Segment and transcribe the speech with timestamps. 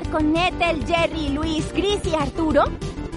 [0.00, 2.64] jugar con Ethel, Jerry, Luis, Chris y Arturo?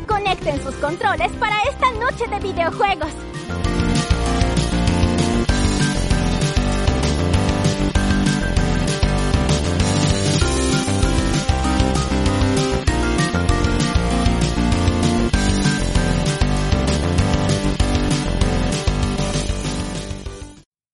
[0.07, 3.11] Conecten sus controles para esta noche de videojuegos.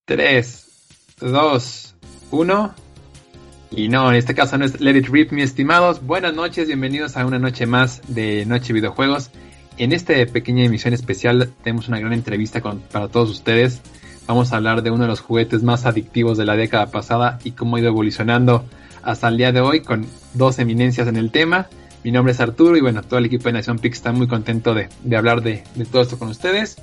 [0.05, 0.65] Tres,
[1.19, 1.95] dos,
[2.31, 2.73] uno.
[3.71, 6.03] Y no, en este caso no es Let It Rip, mis estimados.
[6.03, 9.29] Buenas noches, bienvenidos a una noche más de Noche Videojuegos.
[9.77, 13.81] En esta pequeña emisión especial tenemos una gran entrevista para todos ustedes.
[14.27, 17.51] Vamos a hablar de uno de los juguetes más adictivos de la década pasada y
[17.51, 18.65] cómo ha ido evolucionando
[19.03, 21.67] hasta el día de hoy con dos eminencias en el tema.
[22.03, 24.73] Mi nombre es Arturo y bueno, todo el equipo de Nación Pix está muy contento
[24.73, 26.81] de, de hablar de, de todo esto con ustedes.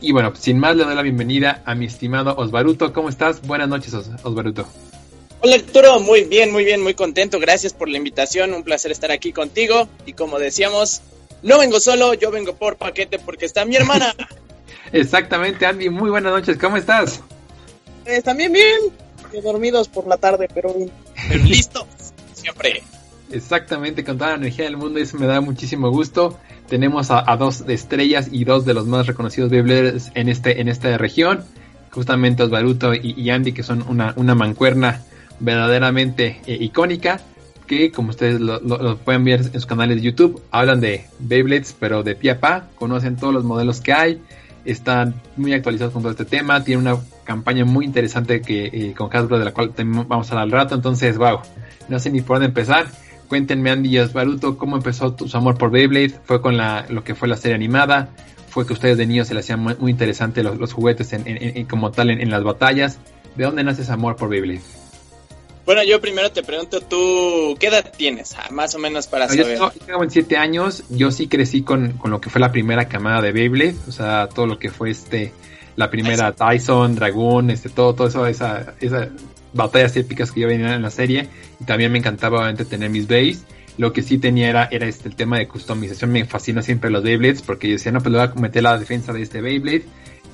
[0.00, 2.92] Y bueno, sin más le doy la bienvenida a mi estimado Osbaruto.
[2.92, 3.42] ¿Cómo estás?
[3.42, 4.66] Buenas noches, Os Osbaruto.
[5.44, 7.40] Hola Arturo, muy bien, muy bien, muy contento.
[7.40, 8.54] Gracias por la invitación.
[8.54, 9.88] Un placer estar aquí contigo.
[10.06, 11.00] Y como decíamos,
[11.42, 14.14] no vengo solo, yo vengo por paquete porque está mi hermana.
[14.92, 15.90] Exactamente, Andy.
[15.90, 16.56] Muy buenas noches.
[16.58, 17.22] ¿Cómo estás?
[18.06, 18.78] Eh, también bien.
[19.42, 20.92] Dormidos por la tarde, pero bien.
[21.28, 21.88] Pero listo,
[22.34, 22.84] siempre.
[23.32, 26.38] Exactamente, con toda la energía del mundo, eso me da muchísimo gusto.
[26.68, 30.68] Tenemos a, a dos estrellas y dos de los más reconocidos Beybladers en, este, en
[30.68, 31.44] esta región.
[31.90, 35.02] Justamente Osvaruto y, y, Andy, que son una, una mancuerna
[35.42, 37.20] verdaderamente eh, icónica.
[37.66, 42.02] Que como ustedes lo, pueden ver en sus canales de YouTube, hablan de Beyblades, pero
[42.02, 42.68] de pie a pa.
[42.74, 44.20] Conocen todos los modelos que hay.
[44.64, 46.62] Están muy actualizados con todo este tema.
[46.64, 50.42] Tienen una campaña muy interesante que eh, con Hasbro, de la cual vamos a hablar
[50.42, 50.74] al rato.
[50.74, 51.38] Entonces, wow,
[51.88, 52.86] no sé ni por dónde empezar.
[53.28, 54.08] Cuéntenme, Andy y
[54.58, 56.14] cómo empezó tu, su amor por Beyblade.
[56.24, 58.10] ¿Fue con la, lo que fue la serie animada?
[58.48, 61.90] ¿Fue que ustedes de niños se les hacían muy, muy interesante los, juguetes en, como
[61.90, 62.98] tal en, las batallas?
[63.34, 64.81] ¿De dónde nace ese amor por Beyblade?
[65.64, 68.34] Bueno, yo primero te pregunto, ¿tú qué edad tienes?
[68.36, 69.58] Ah, más o menos para no, saber.
[69.58, 73.22] Yo tengo 27 años, yo sí crecí con, con, lo que fue la primera camada
[73.22, 75.32] de Beyblade, o sea, todo lo que fue este,
[75.76, 79.08] la primera Tyson, Dragon, este, todo, todo eso, esa, esa
[79.52, 81.28] batallas épicas que yo venía en la serie,
[81.60, 83.44] y también me encantaba obviamente tener mis Beys.
[83.78, 87.04] Lo que sí tenía era, era este, el tema de customización, me fascina siempre los
[87.04, 89.84] Beyblades, porque yo decía, no, pues le voy a meter la defensa de este Beyblade,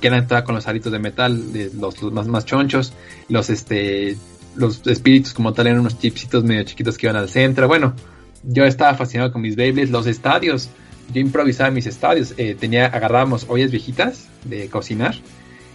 [0.01, 2.93] quedan toda con los aritos de metal, de los, los más, más chonchos,
[3.27, 4.17] los este
[4.59, 7.67] los espíritus como tal eran unos chipsitos medio chiquitos que iban al centro.
[7.67, 7.95] Bueno,
[8.43, 10.69] yo estaba fascinado con mis Beyblades, los estadios.
[11.13, 12.33] Yo improvisaba mis estadios.
[12.37, 15.15] Eh, tenía, agarrábamos ollas viejitas de cocinar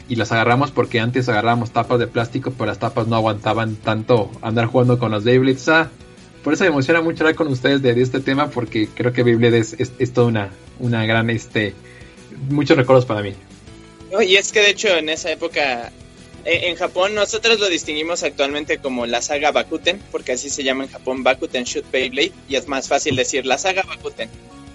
[0.09, 4.31] y las agarramos porque antes agarrábamos tapas de plástico, pero las tapas no aguantaban tanto
[4.43, 5.69] andar jugando con los Beyblades.
[5.69, 5.91] Ah,
[6.43, 9.59] por eso me emociona mucho hablar con ustedes de, este tema porque creo que Beyblade
[9.59, 11.75] es, es, toda una, una gran, este,
[12.51, 13.33] muchos recuerdos para mí.
[14.27, 15.91] Y es que de hecho en esa época
[16.45, 20.91] en Japón nosotros lo distinguimos actualmente como la saga Bakuten, porque así se llama en
[20.91, 24.29] Japón Bakuten Shoot Beyblade, y es más fácil decir la saga Bakuten.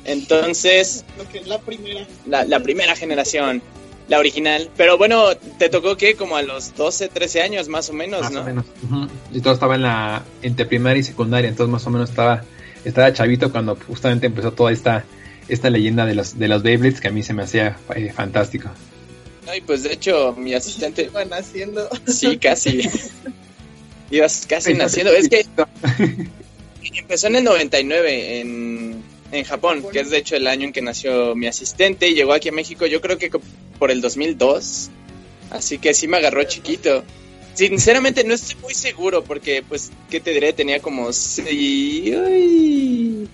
[0.06, 1.06] Entonces,
[1.46, 2.08] la primera.
[2.26, 3.62] La, la, primera generación,
[4.08, 4.70] la original.
[4.76, 8.32] Pero bueno, te tocó que como a los 12, 13 años más o menos, más
[8.32, 8.42] ¿no?
[8.42, 8.66] O menos.
[8.84, 9.10] Uh -huh.
[9.34, 12.44] Y todo estaba en la entre primaria y secundaria, entonces más o menos estaba
[12.86, 15.04] estaba chavito cuando justamente empezó toda esta
[15.48, 18.70] esta leyenda de los de los Beyblades que a mí se me hacía eh, fantástico.
[19.50, 21.04] Ay, pues de hecho, mi asistente.
[21.04, 21.90] Iba naciendo.
[22.08, 22.88] Sí, casi.
[24.12, 25.12] Ibas casi naciendo.
[25.12, 25.46] Es que
[26.98, 30.82] empezó en el 99 en, en Japón, que es de hecho el año en que
[30.82, 33.32] nació mi asistente y llegó aquí a México, yo creo que
[33.80, 34.90] por el 2002.
[35.52, 37.04] Así que sí me agarró chiquito.
[37.56, 40.54] Sinceramente no estoy muy seguro porque, pues, ¿qué te diré?
[40.54, 42.16] Tenía como seis...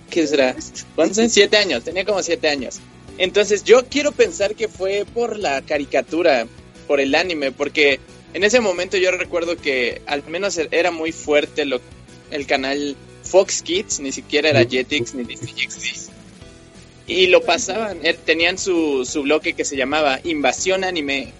[0.09, 0.55] ¿Qué será?
[0.95, 1.33] ¿Cuántos años?
[1.33, 1.83] Siete años.
[1.83, 2.79] Tenía como siete años.
[3.17, 6.47] Entonces yo quiero pensar que fue por la caricatura,
[6.87, 7.99] por el anime, porque
[8.33, 11.79] en ese momento yo recuerdo que al menos era muy fuerte lo,
[12.31, 16.11] el canal Fox Kids, ni siquiera era Jetix ni Disney XD.
[17.07, 21.33] Y lo pasaban, eh, tenían su, su bloque que se llamaba Invasión Anime.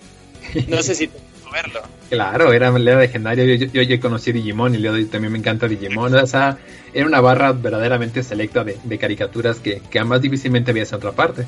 [0.68, 1.10] No sé si
[1.56, 1.82] te verlo.
[2.10, 3.46] Claro, era, era legendario.
[3.56, 6.14] Yo, yo, yo, conocí Digimon y le también me encanta Digimon.
[6.16, 6.58] O sea,
[6.94, 11.12] era una barra verdaderamente selecta de, de caricaturas que, que además difícilmente veías en otra
[11.12, 11.46] parte.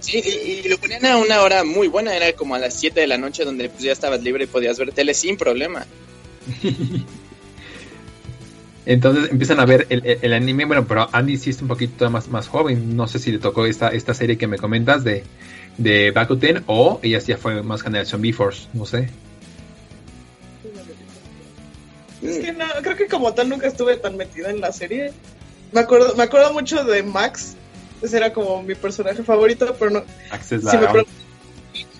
[0.00, 3.00] Sí, y, y, lo ponían a una hora muy buena, era como a las 7
[3.00, 5.84] de la noche donde pues, ya estabas libre y podías ver tele sin problema.
[8.86, 12.08] Entonces empiezan a ver el, el, el, anime, bueno, pero Andy sí es un poquito
[12.08, 15.24] más, más joven, no sé si le tocó esta, esta serie que me comentas de,
[15.78, 19.08] de Bakuten o ella ya fue más generación B-Force, no sé.
[22.22, 25.12] Es que no, creo que como tal nunca estuve tan metida en la serie.
[25.72, 27.54] Me acuerdo, me acuerdo mucho de Max,
[28.02, 30.04] ese era como mi personaje favorito, pero no.
[30.30, 30.86] Max es si me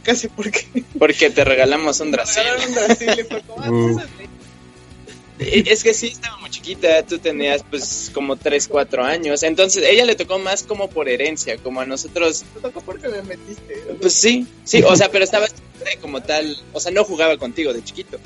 [0.02, 0.84] casi porque.
[0.98, 2.42] Porque te regalamos un Drasil.
[2.68, 4.00] un Drasil y fue como, uh.
[4.00, 4.27] Eh,
[5.38, 10.04] es que sí, estaba muy chiquita, tú tenías pues como 3, 4 años, entonces ella
[10.04, 12.44] le tocó más como por herencia, como a nosotros...
[12.54, 13.74] Te tocó porque me metiste.
[14.00, 15.46] Pues sí, sí, o sea, pero estaba
[16.00, 18.18] como tal, o sea, no jugaba contigo de chiquito.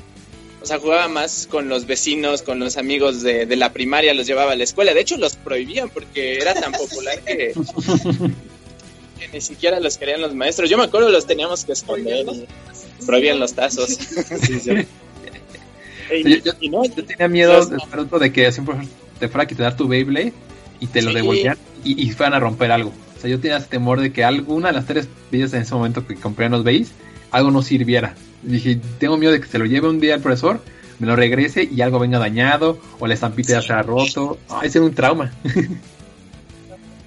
[0.61, 4.25] O sea, jugaba más con los vecinos, con los amigos de, de la primaria, los
[4.25, 4.93] llevaba a la escuela.
[4.93, 7.53] De hecho, los prohibían porque era tan popular que,
[9.19, 10.69] que ni siquiera los querían los maestros.
[10.69, 12.25] Yo me acuerdo, los teníamos que esconder.
[13.05, 13.89] Prohibían los tazos.
[13.89, 14.87] Sí, sí.
[16.09, 18.75] Yo, yo- Y no, yo tenía miedo de pronto de que siempre
[19.19, 20.33] te fuera a quitar tu Beyblade
[20.79, 21.15] y te lo Sí.
[21.15, 22.91] devolvían y, y fueran a romper algo.
[23.17, 25.73] O sea, yo tenía ese temor de que alguna de las tres villas en ese
[25.73, 26.91] momento que compré en los Bays,
[27.31, 28.15] algo no sirviera.
[28.41, 30.61] Dije, tengo miedo de que se lo lleve un día al profesor,
[30.99, 34.37] me lo regrese y algo venga dañado o la estampita ya se ha roto.
[34.49, 35.31] Ah, ese era un trauma.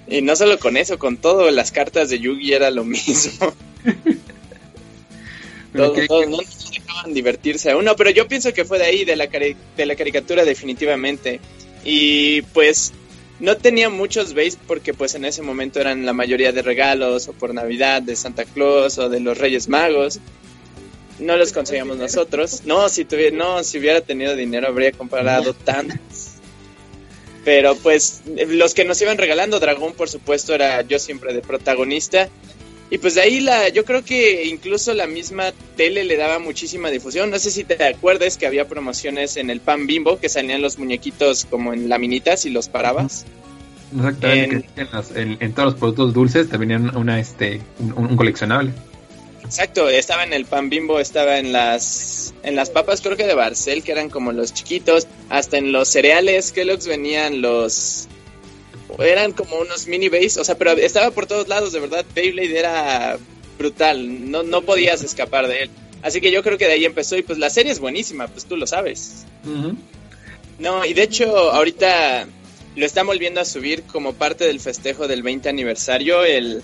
[0.09, 3.53] Y no solo con eso, con todo, las cartas de Yugi era lo mismo.
[5.77, 5.93] No
[6.37, 9.55] nos dejaban divertirse a uno, pero yo pienso que fue de ahí, de la, cari-
[9.75, 11.39] de la caricatura definitivamente.
[11.85, 12.91] Y pues
[13.39, 17.33] no tenía muchos base porque pues en ese momento eran la mayoría de regalos o
[17.33, 20.19] por Navidad de Santa Claus o de los Reyes Magos.
[21.19, 22.61] No los conseguíamos nosotros.
[22.65, 26.33] No, si tuviera, no, si hubiera tenido dinero habría comprado tantos.
[27.45, 32.29] Pero pues los que nos iban regalando Dragón por supuesto era yo siempre de protagonista
[32.89, 36.89] y pues de ahí la, yo creo que incluso la misma tele le daba muchísima
[36.89, 37.29] difusión.
[37.29, 40.77] No sé si te acuerdas que había promociones en el pan bimbo que salían los
[40.79, 43.25] muñequitos como en laminitas y los parabas.
[43.95, 47.93] Exactamente, En- en, las- en- en todos los productos dulces te venían una, este, un,
[47.93, 48.71] un coleccionable.
[49.43, 53.33] Exacto, estaba en el pan bimbo, estaba en las en las papas creo que de
[53.33, 58.07] Barcel que eran como los chiquitos, hasta en los cereales Kellogg's venían los
[58.99, 62.57] eran como unos mini base, o sea, pero estaba por todos lados, de verdad, Beyblade
[62.57, 63.17] era
[63.57, 65.69] brutal, no no podías escapar de él.
[66.03, 68.45] Así que yo creo que de ahí empezó y pues la serie es buenísima, pues
[68.45, 69.25] tú lo sabes.
[70.59, 72.27] No, y de hecho ahorita
[72.75, 76.23] lo están volviendo a subir como parte del festejo del 20 aniversario.
[76.23, 76.61] El,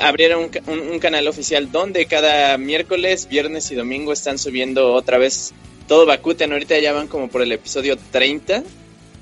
[0.00, 5.18] abrieron un, un- un canal oficial donde cada miércoles, viernes y domingo están subiendo otra
[5.18, 5.52] vez
[5.88, 6.52] todo Bakuten.
[6.52, 8.62] Ahorita ya van como por el episodio 30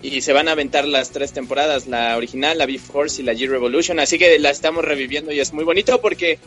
[0.02, 3.98] y se van a aventar las tres temporadas, la original, la B-Force y la G-Revolution.
[3.98, 6.38] Así que la estamos reviviendo y es muy bonito porque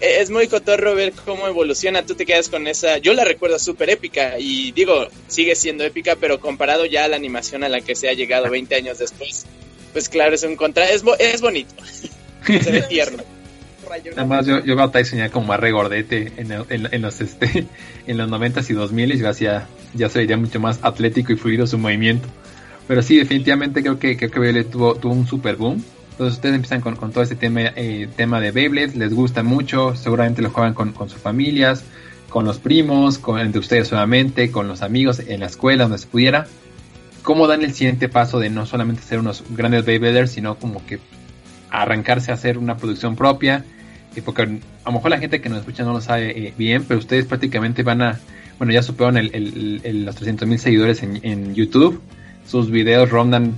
[0.00, 2.04] es muy cotorro ver cómo evoluciona.
[2.04, 2.98] Tú te quedas con esa.
[2.98, 7.16] Yo la recuerdo súper épica y digo, sigue siendo épica, pero comparado ya a la
[7.16, 9.46] animación a la que se ha llegado 20 años después,
[9.92, 10.90] pues claro, es un contra.
[10.90, 11.74] Es, bo- es bonito.
[12.46, 13.22] se ve tierno.
[13.88, 14.14] Rayón.
[14.16, 17.66] Además, yo, yo veo a Tyson ya como más regordete en, en- en los este
[18.06, 21.66] en los 90s y 2000 y ya, ya se vería mucho más atlético y fluido
[21.66, 22.28] su movimiento.
[22.88, 25.82] Pero sí, definitivamente creo que creo que Beyblade tuvo, tuvo un super boom.
[26.12, 29.96] Entonces ustedes empiezan con, con todo este tema, eh, tema de Beyblade, les gusta mucho,
[29.96, 31.84] seguramente lo juegan con, con sus familias,
[32.28, 36.06] con los primos, con entre ustedes solamente, con los amigos, en la escuela, donde se
[36.06, 36.46] pudiera.
[37.22, 40.98] ¿Cómo dan el siguiente paso de no solamente ser unos grandes Beybladers, sino como que
[41.80, 43.64] arrancarse a hacer una producción propia?
[44.24, 44.46] Porque a
[44.86, 47.82] lo mejor la gente que nos escucha no lo sabe eh, bien, pero ustedes prácticamente
[47.82, 48.20] van a,
[48.58, 52.00] bueno, ya superaron el, los 300 mil seguidores en, YouTube.
[52.46, 53.54] Sus videos rondan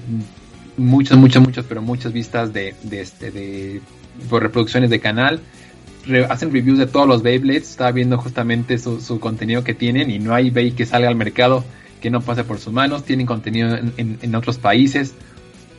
[0.76, 3.80] muchas, muchas, muchas, pero muchas vistas de, este, de,
[4.30, 5.40] reproducciones de canal.
[6.28, 7.70] Hacen reviews de todos los Beyblades.
[7.70, 11.64] Estaba viendo justamente su, contenido que tienen y no hay Bey que salga al mercado
[12.00, 13.04] que no pase por sus manos.
[13.04, 15.14] Tienen contenido en, en- en otros países.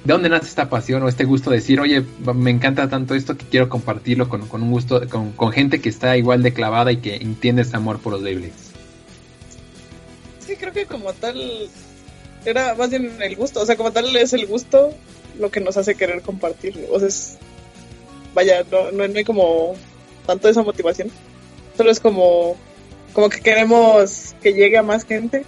[0.06, 3.36] ¿De dónde nace esta pasión o este gusto de decir, oye, me encanta tanto esto
[3.36, 6.92] que quiero compartirlo con, con un gusto, con, con gente que está igual de clavada
[6.92, 8.54] y que entiende ese amor por los Beyblades?
[10.46, 11.68] Sí, creo que como tal
[12.46, 14.94] era más bien el gusto, o sea, como tal es el gusto
[15.40, 16.86] lo que nos hace querer compartirlo.
[16.92, 17.38] O sea, es,
[18.36, 19.76] vaya, no, no, no hay como
[20.28, 21.10] tanto esa motivación.
[21.76, 22.58] Solo es como,
[23.14, 25.46] como que queremos que llegue a más gente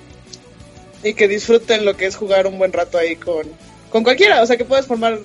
[1.04, 3.46] y que disfruten lo que es jugar un buen rato ahí con,
[3.90, 4.42] con cualquiera.
[4.42, 5.20] O sea, que puedas formar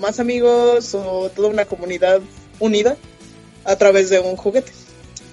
[0.00, 2.20] más amigos o toda una comunidad
[2.58, 2.96] unida
[3.64, 4.72] a través de un juguete.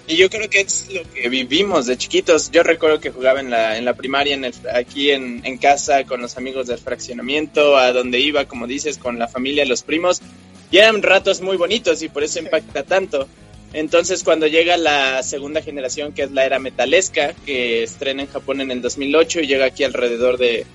[0.07, 2.51] Y yo creo que es lo que vivimos de chiquitos.
[2.51, 6.03] Yo recuerdo que jugaba en la, en la primaria, en el, aquí en, en casa,
[6.03, 10.21] con los amigos del fraccionamiento, a donde iba, como dices, con la familia, los primos.
[10.69, 13.27] Y eran ratos muy bonitos y por eso impacta tanto.
[13.73, 18.59] Entonces, cuando llega la segunda generación, que es la era metalesca, que estrena en Japón
[18.59, 20.65] en el 2008 y llega aquí alrededor de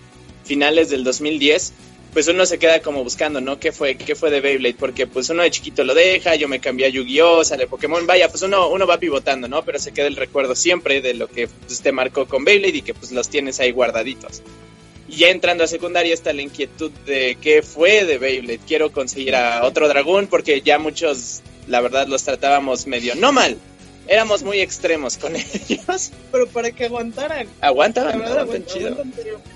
[0.44, 1.74] finales del 2010,
[2.16, 3.60] pues uno se queda como buscando, ¿no?
[3.60, 4.76] ¿Qué fue, qué fue de Beyblade?
[4.78, 8.30] Porque pues uno de chiquito lo deja, yo me cambié a Yu-Gi-Oh, sale Pokémon, vaya,
[8.30, 9.62] pues uno, uno va pivotando, ¿no?
[9.66, 12.80] Pero se queda el recuerdo siempre de lo que pues, te marcó con Beyblade y
[12.80, 14.40] que pues los tienes ahí guardaditos.
[15.10, 18.60] Y ya entrando a secundaria está la inquietud de qué fue de Beyblade.
[18.66, 23.58] Quiero conseguir a otro dragón porque ya muchos, la verdad, los tratábamos medio no mal,
[24.08, 25.36] éramos muy extremos con
[25.68, 26.12] ellos.
[26.32, 27.46] Pero para que aguantaran.
[27.60, 28.92] Aguantaban, verdad, aguantan aguantan, chido.
[28.92, 29.55] aguantan,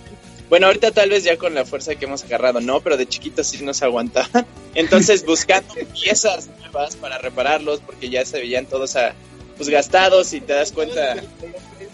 [0.51, 3.47] Bueno, ahorita tal vez ya con la fuerza que hemos agarrado, no, pero de chiquitos
[3.47, 4.45] sí nos aguantaban.
[4.75, 9.15] Entonces buscando piezas nuevas para repararlos porque ya se veían todos a,
[9.57, 11.23] pues gastados y te das cuenta.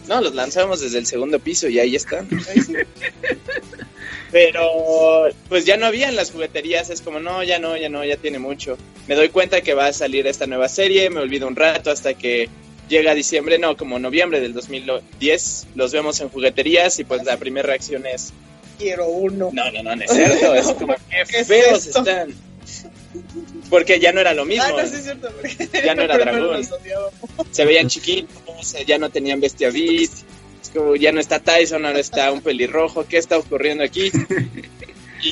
[0.09, 2.29] No, los lanzábamos desde el segundo piso y ahí están.
[4.33, 8.05] Pero pues ya no había en las jugueterías, es como, no, ya no, ya no,
[8.05, 8.79] ya tiene mucho.
[9.07, 12.15] Me doy cuenta que va a salir esta nueva serie, me olvido un rato hasta
[12.15, 12.49] que
[12.89, 17.67] llega diciembre, no, como noviembre del 2010, los vemos en jugueterías y pues la primera
[17.67, 18.33] reacción es,
[18.79, 19.51] Quiero uno.
[19.53, 22.35] no, no, no, no es cierto, es como, qué ¿Qué feos están.
[23.71, 25.29] Porque ya no era lo mismo, Ah, no, sí es cierto.
[25.85, 26.61] Ya no era dragón.
[27.51, 30.11] se veían chiquitos, ya no tenían bestia beat,
[30.63, 34.11] es como, ya no está Tyson, ahora está un pelirrojo, ¿qué está ocurriendo aquí?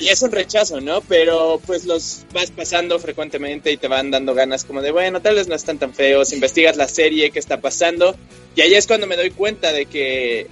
[0.00, 1.00] Y es un rechazo, ¿no?
[1.02, 5.36] Pero pues los vas pasando frecuentemente y te van dando ganas como de, bueno, tal
[5.36, 8.16] vez no están tan feos, investigas la serie, qué está pasando,
[8.56, 10.48] y ahí es cuando me doy cuenta de que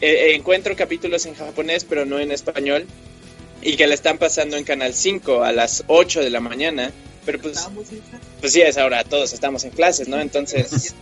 [0.00, 2.86] eh, encuentro capítulos en japonés, pero no en español,
[3.62, 6.92] y que la están pasando en Canal 5 a las 8 de la mañana,
[7.24, 7.68] pero pues,
[8.40, 10.20] pues sí, es ahora, todos estamos en clases, ¿no?
[10.20, 10.94] Entonces,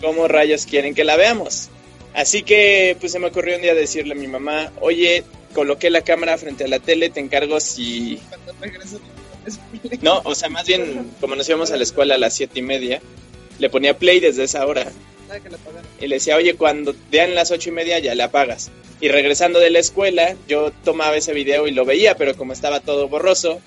[0.00, 1.68] ¿cómo rayos quieren que la veamos?
[2.14, 6.02] Así que pues se me ocurrió un día decirle a mi mamá, oye, coloqué la
[6.02, 8.20] cámara frente a la tele, te encargo si...
[10.02, 12.62] No, o sea, más bien, como nos íbamos a la escuela a las siete y
[12.62, 13.00] media,
[13.58, 14.84] le ponía play desde esa hora
[15.28, 15.40] la
[16.00, 18.70] y le decía, oye, cuando vean las ocho y media ya le apagas.
[19.00, 22.80] Y regresando de la escuela, yo tomaba ese video y lo veía, pero como estaba
[22.80, 23.60] todo borroso,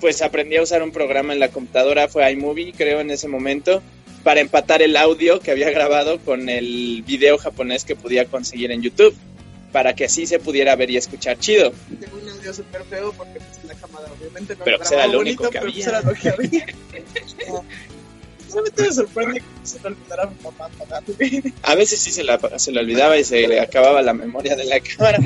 [0.00, 3.82] pues aprendí a usar un programa en la computadora, fue iMovie, creo, en ese momento,
[4.22, 8.82] para empatar el audio que había grabado con el video japonés que podía conseguir en
[8.82, 9.14] YouTube,
[9.72, 11.72] para que así se pudiera ver y escuchar chido.
[12.00, 15.20] Tengo un audio súper feo porque pues, la cámara obviamente no Pero, pues, era lo
[15.20, 15.98] único que pero, pues, había.
[15.98, 16.66] era lo que había.
[18.48, 20.68] Solamente me sorprende que se le olvidara a mi mamá.
[21.62, 24.64] A veces sí se la, se le olvidaba y se le acababa la memoria de
[24.64, 25.18] la cámara.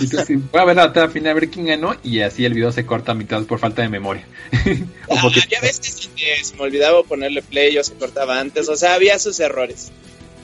[0.00, 2.44] Y tú sí, voy a ver la batalla final a ver quién ganó y así
[2.46, 4.26] el video se corta a mitad por falta de memoria.
[4.64, 5.44] Un Ah, poquito.
[5.46, 6.08] había veces
[6.42, 9.90] se me olvidaba ponerle play o se cortaba antes, o sea, había sus errores.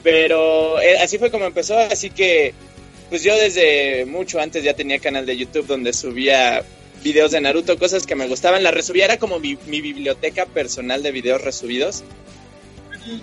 [0.03, 2.53] Pero eh, así fue como empezó, así que
[3.11, 6.63] pues yo desde mucho antes ya tenía canal de YouTube donde subía
[7.03, 11.03] videos de Naruto, cosas que me gustaban, las resubía, era como mi, mi biblioteca personal
[11.03, 12.05] de videos resubidos.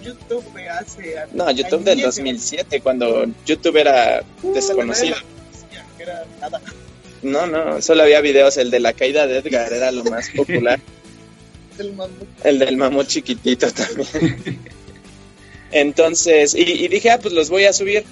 [0.02, 1.14] YouTube me hace.
[1.32, 5.16] No, YouTube del 2007, cuando YouTube era desconocido.
[7.22, 10.78] No, no, solo había videos, el de la caída de Edgar era lo más popular.
[12.44, 14.58] El del mamut chiquitito también.
[15.70, 18.04] Entonces, y, y dije, ah, pues los voy a subir,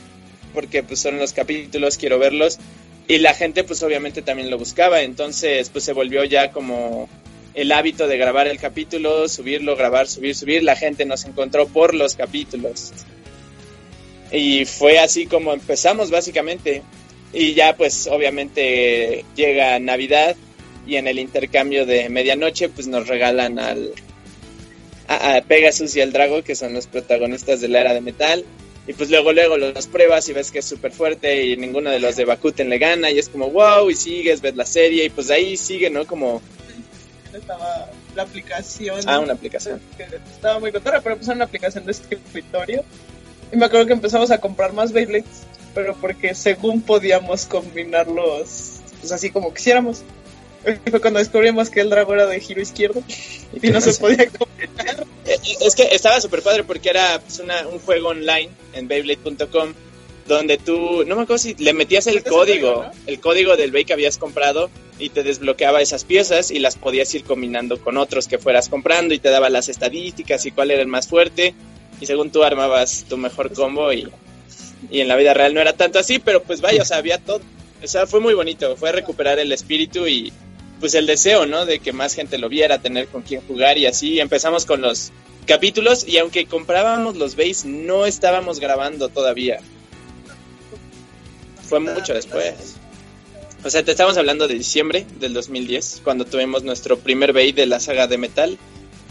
[0.57, 2.59] porque pues son los capítulos, quiero verlos.
[3.07, 7.11] Y la gente pues obviamente también lo buscaba, entonces pues se volvió ya como
[7.53, 10.63] el hábito de grabar el capítulo, subirlo, grabar, subir, subir.
[10.63, 12.95] La gente nos encontró por los capítulos.
[14.33, 16.83] Y fue así como empezamos básicamente.
[17.35, 20.37] Y ya pues obviamente llega Navidad
[20.87, 23.93] y en el intercambio de medianoche pues nos regalan al
[25.07, 28.47] a, Pegasus y al Drago que son los protagonistas de la era de metal
[28.87, 32.01] y pues luego luego los pruebas y ves que es súper fuerte y ninguno de
[32.01, 35.11] los de Bakuten le gana y es como wow y sigues ves la serie y
[35.11, 36.41] pues de ahí sigue no como
[37.37, 38.99] Estaba la aplicación.
[39.07, 42.85] ah una aplicación que estaba muy contenta, pero pues era una aplicación de escritorio.
[43.53, 49.13] Y me acuerdo que empezamos a comprar más Beyblades, pero porque según podíamos combinarlos, pues
[49.13, 50.03] así como quisiéramos.
[50.91, 53.03] Fue cuando descubrimos que el drago era de giro izquierdo
[53.61, 55.07] y no se podía combinar.
[55.25, 59.73] Eh, es que estaba súper padre porque era pues, una- un juego online en Beyblade.com
[60.27, 63.93] donde tú, no me acuerdo si le metías el código, el código del Bey que
[63.93, 68.39] habías comprado y te desbloqueaba esas piezas y las podías ir combinando con otros que
[68.39, 71.55] fueras comprando y te daba las estadísticas y cuál era el más fuerte
[72.01, 74.09] y según tú armabas tu mejor combo y,
[74.91, 77.19] y en la vida real no era tanto así, pero pues vaya, o sea, había
[77.19, 77.41] todo.
[77.85, 80.33] O sea, fue muy bonito, fue recuperar el espíritu y
[80.81, 81.67] pues el deseo, ¿no?
[81.67, 85.13] De que más gente lo viera, tener con quién jugar y así empezamos con los
[85.47, 89.61] capítulos y aunque comprábamos los base no estábamos grabando todavía.
[91.63, 92.77] Fue mucho después.
[93.65, 97.67] O sea, te estamos hablando de diciembre del 2010, cuando tuvimos nuestro primer bait de
[97.67, 98.59] la saga de metal.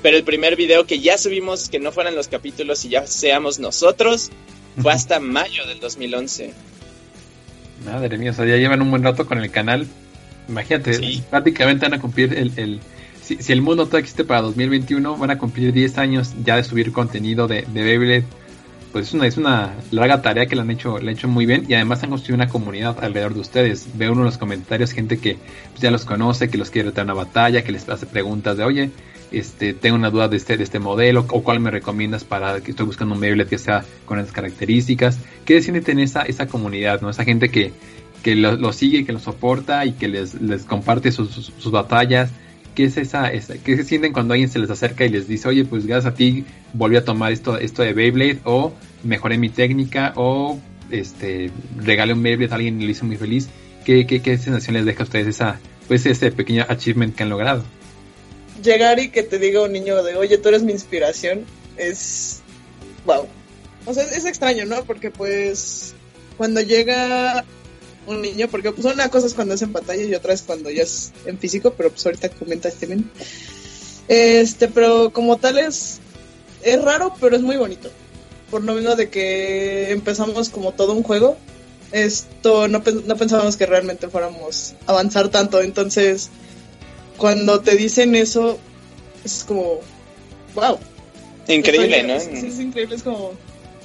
[0.01, 3.59] Pero el primer video que ya subimos, que no fueran los capítulos y ya seamos
[3.59, 4.29] nosotros,
[4.81, 6.53] fue hasta mayo del 2011.
[7.85, 9.87] Madre mía, o sea, ya llevan un buen rato con el canal.
[10.47, 11.23] Imagínate, Sí.
[11.29, 12.51] prácticamente van a cumplir el...
[12.57, 12.79] el
[13.21, 16.63] si, si el mundo todo existe para 2021, van a cumplir 10 años ya de
[16.63, 18.23] subir contenido de, de Beyblade.
[18.91, 21.45] pues es una, es una larga tarea que le han hecho, le han hecho muy
[21.47, 23.87] bien y además han construido una comunidad alrededor de ustedes.
[23.95, 25.37] Veo uno en los comentarios gente que
[25.71, 28.55] pues, ya los conoce, que los quiere traer a una batalla, que les hace preguntas
[28.57, 28.91] de oye,
[29.31, 32.71] este, tengo una duda de este, de este modelo, o cuál me recomiendas para que
[32.71, 35.17] estoy buscando un Beyblade que sea con esas características.
[35.45, 37.09] ¿Qué siente tener esa, esa comunidad, no?
[37.09, 37.73] Esa gente que,
[38.25, 41.29] que lo, sigue, que lo soporta y que les, les comparte sus,
[41.59, 42.31] sus, batallas.
[42.73, 45.47] ¿Qué es esa, esa, qué se sienten cuando alguien se les acerca y les dice,
[45.47, 49.49] oye, pues gracias a ti volví a tomar esto, esto de Beyblade, o mejoré mi
[49.49, 53.47] técnica, o este, regalé un Beyblade a alguien y lo hizo muy feliz?
[53.85, 57.29] ¿Qué, qué, qué sensación les deja a ustedes esa, pues ese pequeño achievement que han
[57.29, 57.63] logrado?
[58.63, 61.45] llegar y que te diga un niño de, oye, tú eres mi inspiración,
[61.77, 62.41] es,
[63.05, 63.27] wow.
[63.85, 64.83] O sea, es extraño, ¿no?
[64.83, 65.93] Porque pues
[66.37, 67.45] cuando llega
[68.07, 70.69] un niño, porque pues una cosa es cuando es en pantalla y otra es cuando
[70.69, 73.09] ya es en físico, pero pues ahorita comenta bien.
[74.07, 75.99] Este, pero como tal es,
[76.63, 77.89] es raro, pero es muy bonito.
[78.51, 81.37] Por lo menos de que empezamos como todo un juego,
[81.91, 86.29] esto no, no pensábamos que realmente fuéramos a avanzar tanto, entonces
[87.17, 88.59] cuando te dicen eso,
[89.23, 89.79] es como,
[90.53, 90.77] wow.
[91.47, 92.13] Increíble, ¿no?
[92.13, 93.33] es increíble, es como,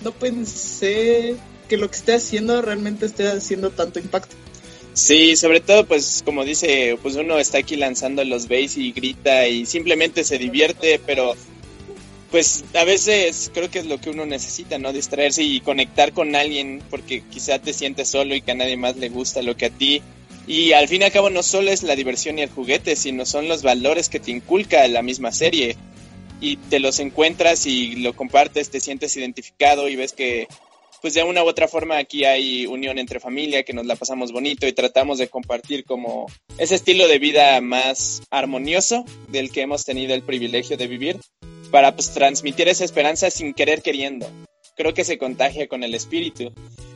[0.03, 1.37] no pensé
[1.71, 4.35] que lo que esté haciendo realmente esté haciendo tanto impacto.
[4.93, 9.47] Sí, sobre todo, pues como dice, pues uno está aquí lanzando los base y grita
[9.47, 11.37] y simplemente se divierte, pero
[12.33, 14.93] pues a veces creo que es lo que uno necesita, ¿no?
[14.93, 18.97] Distraerse y conectar con alguien porque quizá te sientes solo y que a nadie más
[18.97, 20.03] le gusta lo que a ti
[20.51, 23.25] y al fin y al cabo no solo es la diversión y el juguete, sino
[23.25, 25.77] son los valores que te inculca la misma serie.
[26.41, 30.49] Y te los encuentras y lo compartes, te sientes identificado y ves que
[31.01, 34.33] pues de una u otra forma aquí hay unión entre familia, que nos la pasamos
[34.33, 36.27] bonito y tratamos de compartir como
[36.59, 41.19] ese estilo de vida más armonioso del que hemos tenido el privilegio de vivir
[41.71, 44.31] para pues transmitir esa esperanza sin querer queriendo.
[44.77, 46.53] Creo que se contagia con el espíritu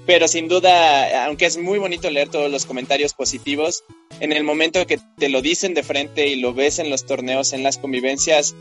[0.06, 3.84] pero sin duda, aunque es muy bonito leer todos los comentarios positivos,
[4.20, 7.52] en el momento que te lo dicen de frente y lo ves en los torneos,
[7.52, 8.54] en las convivencias,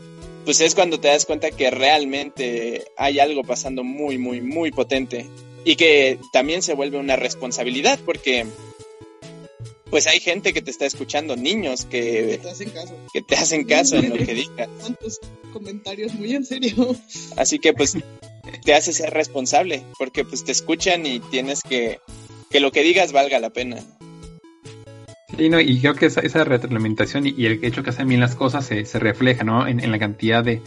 [0.44, 5.26] pues es cuando te das cuenta que realmente hay algo pasando muy, muy, muy potente
[5.64, 8.46] y que también se vuelve una responsabilidad porque
[9.90, 13.64] pues hay gente que te está escuchando, niños que, te hacen caso, que te hacen
[13.64, 14.68] caso en lo que digas.
[14.82, 15.20] Tantos
[15.52, 16.96] comentarios muy en serio.
[17.36, 17.96] Así que pues
[18.64, 22.00] te hace ser responsable, porque pues te escuchan y tienes que
[22.50, 23.78] que lo que digas valga la pena.
[25.38, 28.98] Y creo que esa, esa retroalimentación y, el hecho que hacen bien las cosas se,
[28.98, 29.66] refleja, ¿no?
[29.66, 30.62] En, la cantidad de,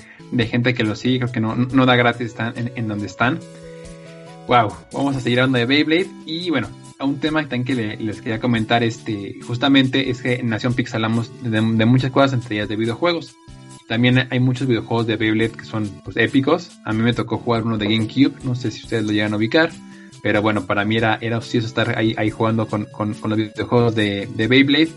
[0.48, 3.40] gente que lo sigue, creo que no, da gratis están en, donde están.
[4.48, 8.40] Wow, vamos a seguir hablando de Beyblade y bueno, a un tema que les quería
[8.40, 12.70] comentar, este, justamente es que en Nación Pixel hablamos de, de muchas cosas, entre ellas
[12.70, 13.36] de videojuegos.
[13.88, 16.72] También hay muchos videojuegos de Beyblade que son pues, épicos.
[16.84, 19.38] A mí me tocó jugar uno de GameCube, no sé si ustedes lo llegan a
[19.38, 19.72] ubicar.
[20.22, 23.96] Pero bueno, para mí era, era ocioso estar ahí, ahí jugando con, con, los videojuegos
[23.96, 24.90] de, de Beyblade.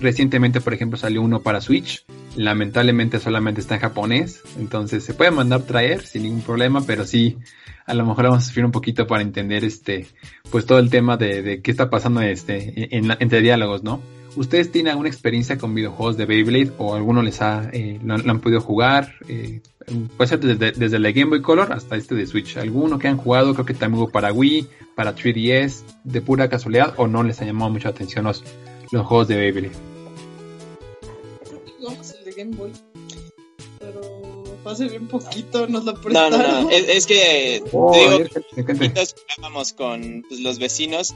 [0.00, 2.04] Recientemente, por ejemplo, salió uno para Switch.
[2.36, 4.42] Lamentablemente solamente está en japonés.
[4.58, 7.36] Entonces se puede mandar traer sin ningún problema, pero sí,
[7.86, 10.06] a lo mejor vamos a sufrir un poquito para entender este,
[10.50, 14.00] pues todo el tema de, de qué está pasando este, en, entre diálogos, ¿no?
[14.36, 18.40] ¿Ustedes tienen alguna experiencia con videojuegos de Beyblade o alguno les ha, eh, lo, han
[18.40, 19.14] podido jugar?
[19.28, 19.60] Eh,
[20.16, 22.56] puede ser desde, desde la Game Boy Color hasta este de Switch.
[22.56, 23.54] ¿Alguno que han jugado?
[23.54, 24.66] Creo que también hubo para Wii,
[24.96, 28.42] para 3DS, de pura casualidad o no les ha llamado mucha atención los,
[28.90, 29.74] los juegos de Beyblade.
[31.78, 32.72] Jugamos el de Game Boy,
[33.78, 36.40] pero hace bien poquito nos lo prestaron.
[36.40, 39.04] No, no, no, es, que oh, te digo,
[39.36, 41.14] jugábamos con pues, los vecinos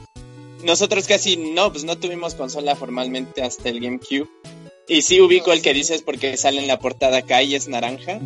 [0.63, 4.27] nosotros casi no, pues no tuvimos consola formalmente hasta el GameCube.
[4.87, 8.19] Y sí ubico el que dices porque sale en la portada acá y es naranja.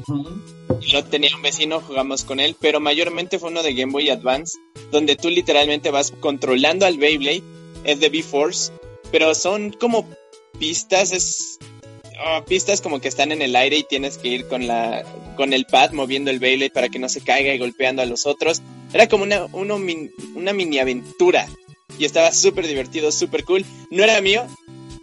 [0.82, 4.10] Y lo tenía un vecino, jugamos con él, pero mayormente fue uno de Game Boy
[4.10, 4.58] Advance,
[4.92, 7.44] donde tú literalmente vas controlando al Beyblade,
[7.84, 8.72] es de B-Force,
[9.12, 10.08] pero son como
[10.58, 11.60] pistas, es
[12.26, 15.04] oh, pistas como que están en el aire y tienes que ir con la
[15.36, 18.26] con el pad moviendo el Beyblade para que no se caiga y golpeando a los
[18.26, 18.62] otros.
[18.94, 21.48] Era como una, una mini aventura
[21.98, 23.66] y estaba súper divertido, súper cool.
[23.90, 24.48] No era mío,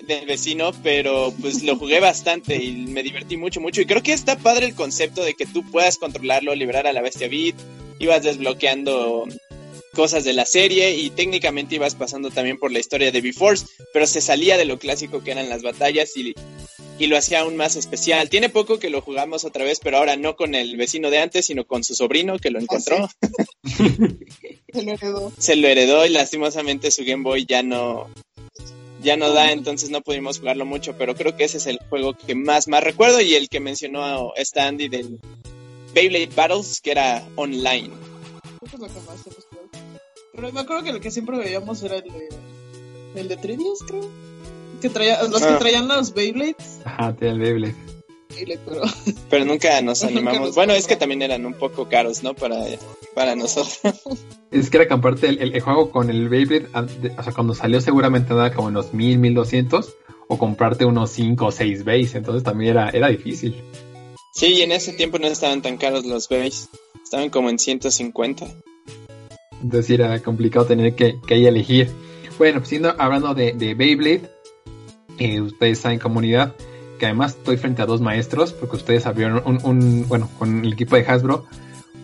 [0.07, 3.81] del vecino, pero pues lo jugué bastante y me divertí mucho, mucho.
[3.81, 7.03] Y creo que está padre el concepto de que tú puedas controlarlo, liberar a la
[7.03, 7.55] bestia Beat,
[7.98, 9.26] ibas desbloqueando
[9.92, 14.07] cosas de la serie y técnicamente ibas pasando también por la historia de B-Force, pero
[14.07, 16.35] se salía de lo clásico que eran las batallas y
[17.00, 18.29] y lo hacía aún más especial.
[18.29, 21.46] Tiene poco que lo jugamos otra vez, pero ahora no con el vecino de antes,
[21.46, 23.09] sino con su sobrino que lo ah, encontró.
[24.72, 25.33] Se lo heredó.
[25.38, 28.09] Se lo heredó y lastimosamente su Game Boy ya no
[29.03, 32.12] ya no da, entonces no pudimos jugarlo mucho, pero creo que ese es el juego
[32.12, 35.18] que más más recuerdo y el que mencionó esta Andy del
[35.94, 37.90] Beyblade Battles, que era online.
[38.61, 39.60] que es lo que más hemos jugado.
[40.40, 42.29] Pero me acuerdo que el que siempre veíamos era el de.
[43.14, 44.09] El de Trivias, creo.
[44.81, 45.59] Que traía, los que Ah.
[45.59, 46.79] traían los Beyblades.
[46.85, 47.74] Ajá, tiene el Beyblade.
[48.31, 48.83] Beyblade, pero.
[49.31, 50.40] Pero nunca nos Nunca animamos.
[50.48, 52.35] nos bueno, es que también eran un poco caros, ¿no?
[52.35, 52.57] Para,
[53.14, 53.76] para nosotros.
[54.50, 56.66] Es que era comparte el, el- el juego con el Beyblade,
[57.00, 59.94] de- o sea, cuando salió seguramente andaba como en los 1000, 1200,
[60.26, 63.55] o comprarte unos 5 o 6 base, entonces también era, era difícil.
[64.33, 66.66] Sí, y en ese tiempo no estaban tan caros los base.
[67.05, 68.46] Estaban como en 150.
[69.62, 71.90] Entonces era complicado tener que, que elegir.
[72.38, 74.23] Bueno, pues siendo, hablando de, de Beyblade,
[75.18, 76.55] eh, ustedes saben comunidad
[76.99, 80.73] que además estoy frente a dos maestros porque ustedes abrieron un, un- bueno, con el
[80.73, 81.44] equipo de Hasbro,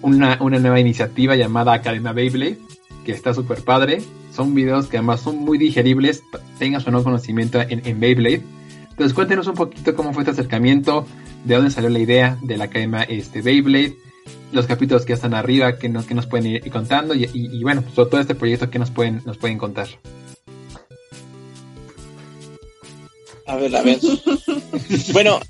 [0.02, 2.58] una, una nueva iniciativa llamada Academia Beyblade,
[3.04, 4.02] que está súper padre.
[4.34, 6.22] Son videos que además son muy digeribles,
[6.58, 8.42] tengas o no conocimiento en, en Beyblade.
[8.90, 11.06] Entonces cuéntenos un poquito cómo fue este acercamiento,
[11.44, 13.96] de dónde salió la idea de la Academia este, Beyblade,
[14.52, 17.62] los capítulos que están arriba, que, nos, que nos pueden ir contando y, y- y
[17.62, 19.88] bueno, sobre todo este proyecto que nos pueden, nos pueden contar.
[23.46, 23.98] A ver, a ver.
[25.12, 25.40] bueno,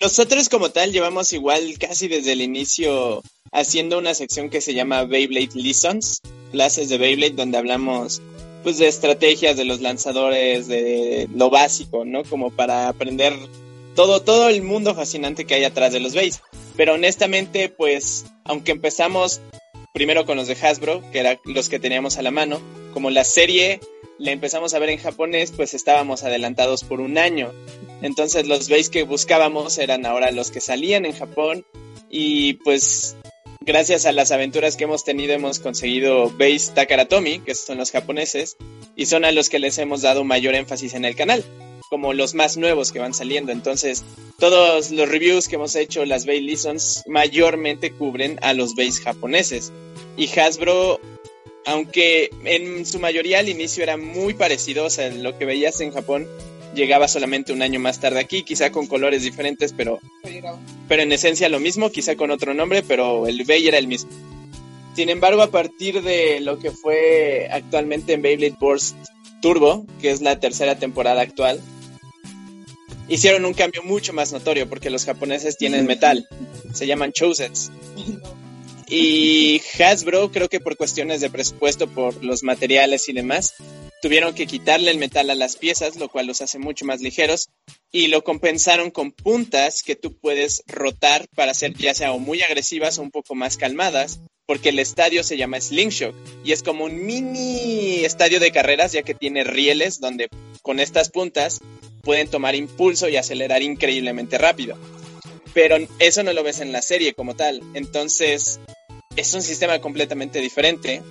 [0.00, 5.04] nosotros como tal llevamos igual casi desde el inicio haciendo una sección que se llama
[5.04, 6.20] Beyblade Lessons,
[6.52, 8.20] clases de Beyblade donde hablamos
[8.62, 12.24] pues de estrategias de los lanzadores, de lo básico, ¿no?
[12.24, 13.34] Como para aprender
[13.94, 16.40] todo todo el mundo fascinante que hay atrás de los Bays.
[16.76, 19.40] Pero honestamente, pues aunque empezamos
[19.92, 22.60] primero con los de Hasbro, que eran los que teníamos a la mano,
[22.92, 23.80] como la serie
[24.18, 27.52] la empezamos a ver en japonés, pues estábamos adelantados por un año.
[28.02, 31.64] Entonces los base que buscábamos eran ahora los que salían en Japón
[32.10, 33.16] y pues
[33.60, 38.56] gracias a las aventuras que hemos tenido hemos conseguido base Takaratomi, que son los japoneses,
[38.94, 41.44] y son a los que les hemos dado mayor énfasis en el canal,
[41.94, 43.52] como los más nuevos que van saliendo.
[43.52, 44.02] Entonces
[44.40, 49.72] todos los reviews que hemos hecho, las base lessons, mayormente cubren a los base japoneses.
[50.16, 50.98] Y Hasbro
[51.66, 55.92] aunque en su mayoría al inicio era muy parecido, o sea, lo que veías en
[55.92, 56.26] Japón
[56.74, 60.00] llegaba solamente un año más tarde aquí, quizá con colores diferentes, pero,
[60.88, 64.10] pero en esencia lo mismo, quizá con otro nombre, pero el Bay era el mismo.
[64.96, 68.96] Sin embargo, a partir de lo que fue actualmente en Beyblade Burst
[69.40, 71.60] Turbo, que es la tercera temporada actual,
[73.08, 76.28] hicieron un cambio mucho más notorio porque los japoneses tienen metal,
[76.72, 77.70] se llaman Chosets.
[78.86, 83.54] Y Hasbro, creo que por cuestiones de presupuesto, por los materiales y demás,
[84.02, 87.48] tuvieron que quitarle el metal a las piezas, lo cual los hace mucho más ligeros,
[87.90, 92.98] y lo compensaron con puntas que tú puedes rotar para ser ya sea muy agresivas
[92.98, 96.14] o un poco más calmadas, porque el estadio se llama Slingshot
[96.44, 100.28] y es como un mini estadio de carreras, ya que tiene rieles donde
[100.60, 101.60] con estas puntas
[102.04, 104.76] pueden tomar impulso y acelerar increíblemente rápido.
[105.52, 108.60] Pero eso no lo ves en la serie como tal, entonces
[109.16, 111.02] es un sistema completamente diferente.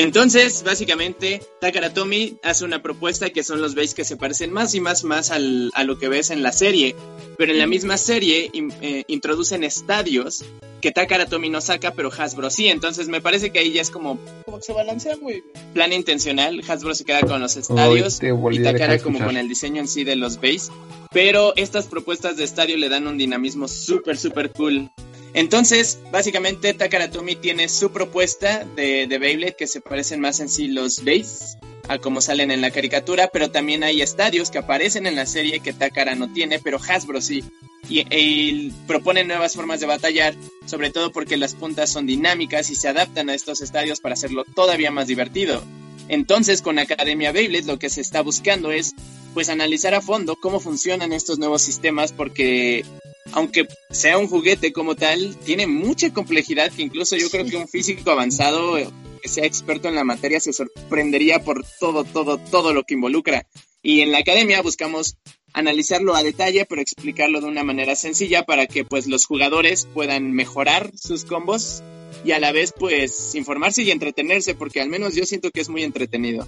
[0.00, 4.80] Entonces, básicamente, Takaratomi hace una propuesta que son los base que se parecen más y
[4.80, 6.94] más más al, a lo que ves en la serie,
[7.36, 10.44] pero en la misma serie in- eh, introducen estadios
[10.80, 12.68] que Takaratomi no saca, pero Hasbro sí.
[12.68, 15.44] Entonces, me parece que ahí ya es como Como que se balancea muy bien.
[15.74, 16.62] plan intencional.
[16.68, 18.20] Hasbro se queda con los estadios
[18.52, 20.70] y Takara como con el diseño en sí de los base.
[21.10, 24.88] Pero estas propuestas de estadio le dan un dinamismo súper, súper cool.
[25.34, 30.68] Entonces, básicamente, Takaratomi tiene su propuesta de, de Beyblade que se parecen más en sí
[30.68, 35.16] los base a como salen en la caricatura, pero también hay estadios que aparecen en
[35.16, 37.42] la serie que Takara no tiene, pero Hasbro sí.
[37.88, 40.34] Y, y propone nuevas formas de batallar,
[40.66, 44.44] sobre todo porque las puntas son dinámicas y se adaptan a estos estadios para hacerlo
[44.54, 45.62] todavía más divertido.
[46.08, 48.94] Entonces, con Academia Beyblade lo que se está buscando es
[49.32, 52.84] pues analizar a fondo cómo funcionan estos nuevos sistemas porque
[53.32, 57.68] aunque sea un juguete como tal, tiene mucha complejidad que incluso yo creo que un
[57.68, 58.88] físico avanzado eh,
[59.22, 63.46] que sea experto en la materia se sorprendería por todo, todo, todo lo que involucra.
[63.82, 65.16] Y en la academia buscamos
[65.52, 70.32] analizarlo a detalle, pero explicarlo de una manera sencilla para que pues los jugadores puedan
[70.32, 71.82] mejorar sus combos
[72.24, 75.68] y a la vez pues informarse y entretenerse, porque al menos yo siento que es
[75.68, 76.46] muy entretenido.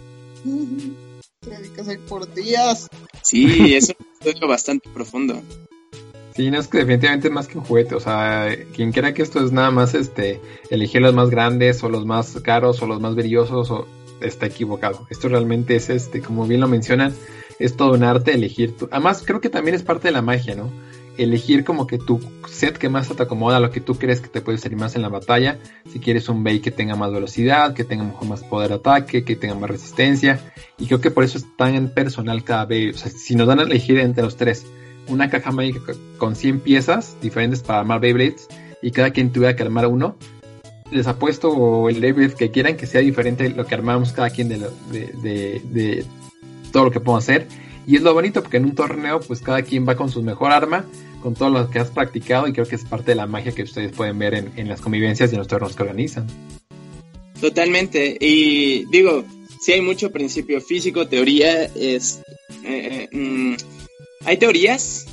[1.41, 2.89] Te dedicas ahí por días.
[3.23, 5.43] Sí, es un estudio bastante profundo.
[6.35, 9.23] Sí, no es que definitivamente es más que un juguete, o sea, quien quiera que
[9.23, 10.41] esto es nada más este
[10.71, 13.87] elegir los más grandes o los más caros o los más brillosos o
[14.21, 15.07] está equivocado.
[15.11, 17.15] Esto realmente es este, como bien lo mencionan,
[17.59, 18.89] es todo un arte elegir tu.
[18.91, 20.71] Además, creo que también es parte de la magia, ¿no?
[21.19, 24.41] Elegir como que tu set que más te acomoda, lo que tú crees que te
[24.41, 25.59] puede servir más en la batalla.
[25.93, 29.37] Si quieres un Bay que tenga más velocidad, que tenga más poder de ataque, que
[29.37, 30.41] tenga más resistencia.
[30.79, 32.91] Y creo que por eso es tan personal cada Bay.
[32.91, 34.65] O sea, si nos dan a elegir entre los tres,
[35.09, 38.49] una caja mágica con 100 piezas diferentes para armar Beyblades
[38.83, 40.17] y cada quien tuviera que armar uno,
[40.91, 44.59] les apuesto el level que quieran que sea diferente lo que armamos cada quien de,
[44.91, 46.05] de, de,
[46.73, 47.47] todo lo que podemos hacer.
[47.87, 50.53] Y es lo bonito porque en un torneo pues cada quien va con su mejor
[50.53, 50.85] arma,
[51.23, 53.63] con todo lo que has practicado y creo que es parte de la magia que
[53.63, 56.27] ustedes pueden ver en, en las convivencias y en los torneos que organizan.
[57.41, 58.17] Totalmente.
[58.21, 59.25] Y digo,
[59.61, 62.23] si hay mucho principio físico, teoría, es...
[62.65, 63.55] Eh, eh, mm,
[64.25, 65.07] hay teorías,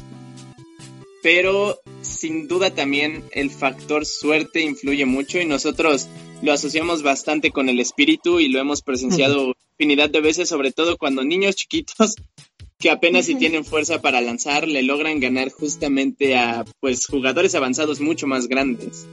[1.23, 6.07] pero sin duda también el factor suerte influye mucho y nosotros
[6.41, 10.97] lo asociamos bastante con el espíritu y lo hemos presenciado infinidad de veces, sobre todo
[10.97, 12.15] cuando niños chiquitos
[12.79, 17.99] que apenas si tienen fuerza para lanzar le logran ganar justamente a pues jugadores avanzados
[17.99, 19.07] mucho más grandes.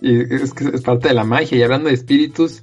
[0.00, 2.62] Y es que es parte de la magia y hablando de espíritus,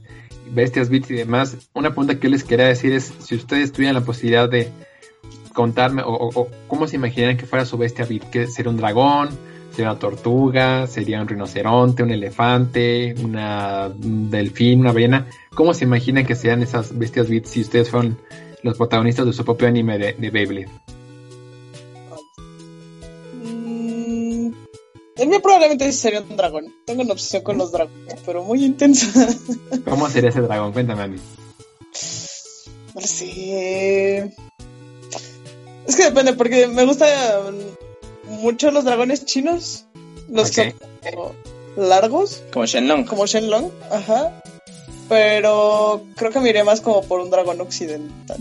[0.51, 3.95] bestias, bits y demás, una pregunta que yo les quería decir es si ustedes tuvieran
[3.95, 4.71] la posibilidad de
[5.53, 9.29] contarme o, cómo se imaginan que fuera su bestia bit, que sería un dragón,
[9.71, 15.85] sería una tortuga, sería un rinoceronte, un elefante, una un delfín, una ballena, ¿cómo se
[15.85, 18.17] imaginan que sean esas bestias bits si ustedes fueron
[18.63, 20.69] los protagonistas de su propio anime de, de Beyblade?
[23.43, 24.51] Mm,
[25.17, 26.73] el mío probablemente sería un dragón.
[26.85, 29.27] Tengo una obsesión con los dragones, pero muy intensa.
[29.85, 30.71] ¿Cómo sería ese dragón?
[30.73, 31.19] Cuéntame, Andy.
[32.95, 34.31] No sé.
[35.87, 37.55] Es que depende, porque me gustan
[38.25, 39.85] mucho los dragones chinos.
[40.29, 41.33] Los que son
[41.75, 42.41] largos.
[42.51, 43.05] Como Shenlong.
[43.05, 44.41] Como Shenlong, ajá.
[45.09, 48.37] Pero creo que me iré más como por un dragón occidental.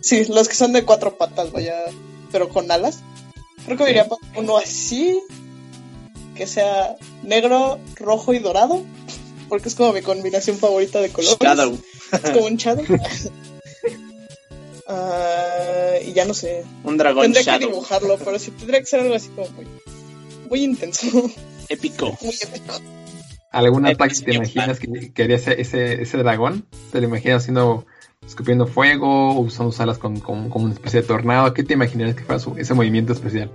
[0.00, 1.76] Sí, los que son de cuatro patas, vaya,
[2.32, 3.00] pero con alas.
[3.64, 5.22] Creo que me iría por uno así,
[6.34, 8.82] que sea negro, rojo y dorado,
[9.48, 11.38] porque es como mi combinación favorita de colores.
[11.40, 11.78] Shadow.
[12.12, 12.84] Es como un shadow.
[14.88, 16.64] Ah, y ya no sé.
[16.84, 19.66] Un dragón Tendría que dibujarlo, pero sí tendría que ser algo así como muy,
[20.48, 21.06] muy intenso.
[21.68, 22.06] Épico.
[22.20, 22.74] Muy épico.
[23.50, 26.66] ¿Algún ataque te imaginas que, que haría ese, ese, ese, dragón?
[26.90, 27.84] ¿Te lo imaginas haciendo,
[28.26, 31.52] escupiendo fuego, usando sus alas con, con, con, una especie de tornado?
[31.52, 33.50] ¿Qué te imaginas que fuera su, ese movimiento especial?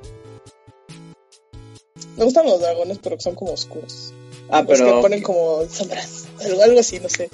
[2.16, 4.14] Me gustan los dragones, pero que son como oscuros.
[4.50, 4.86] Ah, pero...
[4.86, 7.30] Los que ponen como sombras, algo, algo así, no sé.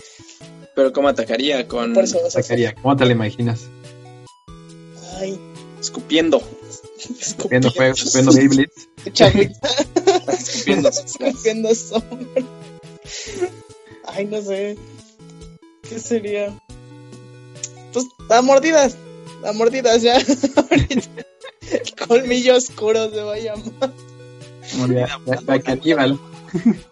[0.73, 1.67] Pero ¿cómo atacaría?
[1.67, 1.93] Con...
[1.93, 2.73] Por eso, atacaría.
[2.75, 3.67] ¿Cómo te lo imaginas?
[5.83, 6.41] Escupiendo.
[7.19, 8.87] Escupiendo fuego, escupiendo Beyblades.
[10.39, 12.43] escupiendo Escupiendo sombra.
[14.05, 14.77] Ay, no sé.
[15.81, 16.57] ¿Qué sería?
[17.91, 18.95] Pues a mordidas.
[19.45, 20.15] A mordidas ya.
[21.69, 23.93] El colmillo oscuro se va a llamar.
[24.77, 26.17] Mordida, caníbal.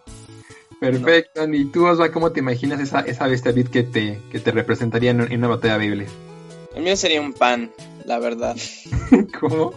[0.80, 1.48] Perfecto.
[1.50, 5.22] ¿Y tú, Osva, cómo te imaginas esa, esa bestia que te, que te representaría en,
[5.22, 6.10] en una batalla Beyblade?
[6.74, 7.70] El mío sería un pan,
[8.04, 8.56] la verdad.
[9.40, 9.74] ¿Cómo?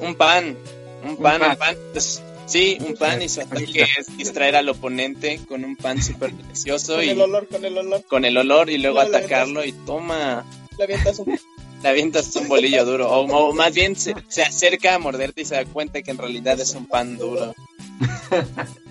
[0.00, 0.56] Un pan.
[1.04, 1.76] Un pan, un pan.
[1.92, 6.32] Pues, sí, un pan y su ataque es distraer al oponente con un pan súper
[6.32, 6.96] delicioso.
[6.96, 8.04] Con y, el olor, con el olor.
[8.06, 10.44] Con el olor y luego No, atacarlo y toma.
[10.78, 11.38] Le avientas un...
[11.82, 13.10] Le avientas un bolillo duro.
[13.10, 16.16] O, o más bien se, se acerca a morderte y se da cuenta que en
[16.16, 17.54] realidad es un pan duro.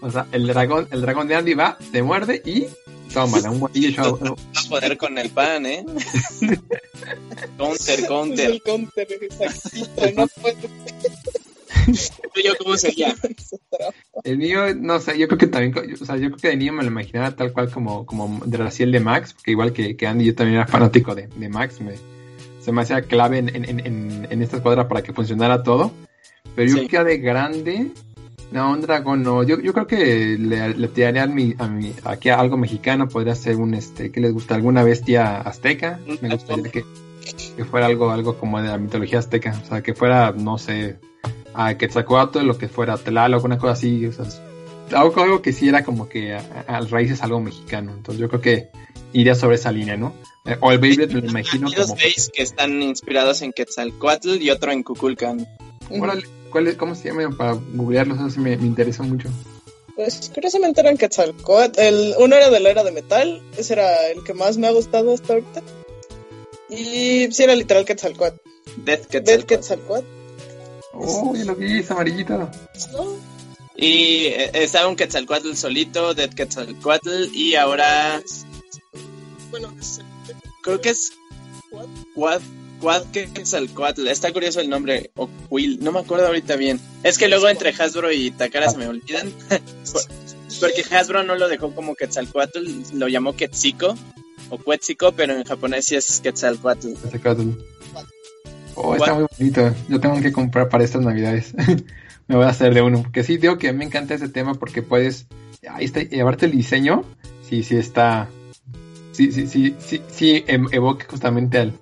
[0.00, 2.66] O sea, el dragón, el dragón de Andy va, te muerde y
[3.14, 4.18] tómala, un bolillo.
[4.20, 5.84] No vas a poder con el pan, ¿eh?
[7.58, 8.50] counter, counter.
[8.50, 10.10] el counter, exactito.
[10.16, 10.56] No puede
[11.86, 13.14] ¿Tú y yo cómo sería?
[14.22, 16.72] El mío, no sé, yo creo que también, o sea, yo creo que de niño
[16.72, 20.06] me lo imaginaba tal cual como, como de Raciel de Max, porque igual que, que
[20.06, 21.94] Andy, yo también era fanático de, de Max, me,
[22.60, 25.92] se me hacía clave en, en, en, en esta escuadra para que funcionara todo.
[26.56, 26.88] Pero yo Sí.
[26.88, 27.90] creo que de grande,
[28.52, 31.92] no, un dragón no, yo, yo creo que le, le tiraría a mi, a mi,
[32.04, 34.54] aquí a algo mexicano, podría ser un, este, ¿qué les gusta?
[34.54, 35.98] ¿Alguna bestia azteca?
[36.20, 36.84] Me gustaría que,
[37.56, 40.98] que fuera algo, algo como de la mitología azteca, o sea, que fuera, no sé,
[41.54, 44.26] a Quetzalcoatl, lo que fuera Tlaloc, una cosa así, o sea,
[44.92, 48.40] algo, algo que sí era como que a, a, raíces algo mexicano, entonces yo creo
[48.40, 48.68] que
[49.12, 50.14] iría sobre esa línea, ¿no?
[50.44, 52.00] Eh, O el Beyblade me lo imagino Hay dos como...
[52.34, 54.84] que están inspirados en Quetzalcoatl y otro en.
[55.90, 57.36] Órale, ¿cuál es- ¿Cómo se llama?
[57.36, 59.28] Para googlearlos, eso sí me, me interesa mucho.
[59.96, 61.80] Pues curiosamente eran Quetzalcoatl.
[61.80, 64.70] El, uno era de la era de metal, ese era el que más me ha
[64.70, 65.62] gustado hasta ahorita.
[66.70, 68.36] Y sí era literal Quetzalcoatl.
[68.84, 69.46] Death Dead Quetzalcoatl.
[69.46, 70.06] Quetzalcoatl.
[70.94, 72.38] Oh, ya lo vi, es amarillito.
[72.38, 72.50] ¿no?
[73.76, 78.22] Y eh, estaba un Quetzalcoatl solito, Dead Quetzalcoatl, y ahora
[79.50, 80.00] Bueno, es
[80.62, 81.12] creo que es
[81.70, 82.40] Quad, Quad
[83.12, 84.08] Quetzalcoatl.
[84.08, 86.80] Está curioso el nombre, o Quill, no me acuerdo ahorita bien.
[87.02, 89.30] Es que luego entre Hasbro y Takara se me olvidan.
[89.48, 90.02] Por-
[90.60, 92.58] Porque Hasbro no lo dejó como Quetzalcoatl,
[92.94, 93.94] lo llamó Quetziko
[94.50, 96.94] o Quetziko, pero en japonés sí es Quetzalcoatl.
[97.02, 97.50] Quetzalcoatl.
[98.76, 99.74] Oh, está muy bonito.
[99.88, 101.54] Yo tengo que comprar para estas navidades.
[102.26, 103.02] me voy a hacer de uno.
[103.02, 105.26] Porque sí, digo que me encanta ese tema porque puedes,
[105.68, 107.04] ahí está, llevarte el diseño,
[107.48, 108.28] sí, sí está,
[109.12, 111.78] sí, sí, sí, sí, sí em, evoca justamente al,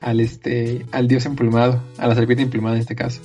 [0.00, 3.20] al este, al dios emplumado, a la serpiente emplumada en este caso.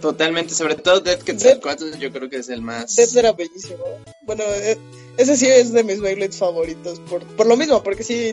[0.00, 2.94] Totalmente, sobre todo Dead Quetzal 4 yo creo que es el más...
[2.94, 3.82] Dead era bellísimo.
[4.22, 4.78] Bueno, eh,
[5.16, 8.32] ese sí es de mis Beyblades favoritos, por, por lo mismo, porque sí,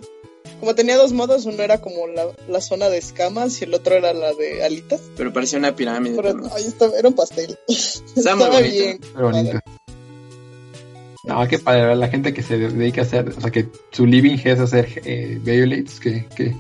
[0.59, 3.95] como tenía dos modos, uno era como la, la zona de escamas y el otro
[3.95, 5.01] era la de alitas.
[5.17, 6.15] Pero parecía una pirámide.
[6.15, 6.51] Pero también.
[6.53, 7.57] ahí estaba, era un pastel.
[7.67, 8.73] Estaba bonito.
[8.73, 8.99] bien.
[9.13, 9.59] Pero bonito.
[11.23, 14.38] No, que para la gente que se dedica a hacer, o sea, que su living
[14.43, 16.55] es hacer eh, Beyblades, que, que,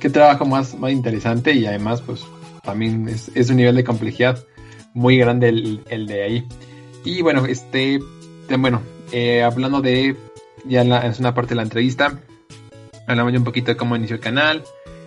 [0.00, 2.24] que trabajo más, más interesante y además, pues,
[2.62, 4.44] también es, es un nivel de complejidad
[4.92, 6.48] muy grande el, el de ahí.
[7.04, 8.00] Y bueno, este,
[8.58, 8.82] bueno,
[9.12, 10.16] eh, hablando de,
[10.64, 12.18] ya en la, es una parte de la entrevista,
[13.06, 14.64] hablamos ya un poquito de cómo inició el canal,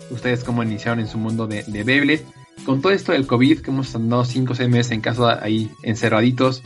[0.10, 2.23] ustedes cómo iniciaron en su mundo de, de.
[2.65, 5.71] Con todo esto del COVID, que hemos andado 5 o 6 meses en casa ahí
[5.84, 6.62] encerraditos,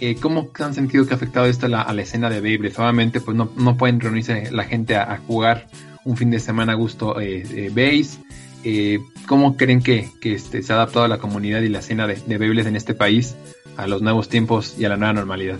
[0.00, 2.74] eh, ¿cómo han sentido que ha afectado esto a la, escena de Beyblade?
[2.76, 5.68] Obviamente, pues no, no pueden reunirse la gente a jugar
[6.06, 8.18] un fin de semana a gusto eh, eh, base.
[8.64, 12.14] Eh, ¿Cómo creen que, que este, se ha adaptado la comunidad y la escena de,
[12.14, 13.34] de en este país
[13.76, 15.58] a los nuevos tiempos y a la nueva normalidad?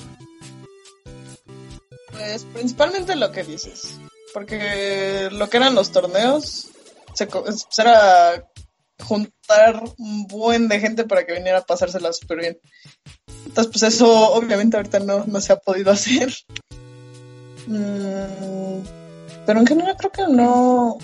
[2.13, 3.99] Pues principalmente lo que dices.
[4.33, 6.69] Porque lo que eran los torneos
[7.15, 8.45] se, pues, era
[9.03, 12.59] juntar un buen de gente para que viniera a pasársela súper bien.
[13.47, 16.33] Entonces, pues eso obviamente ahorita no, no se ha podido hacer.
[17.67, 18.56] Mm,
[19.47, 20.99] pero en general creo que no,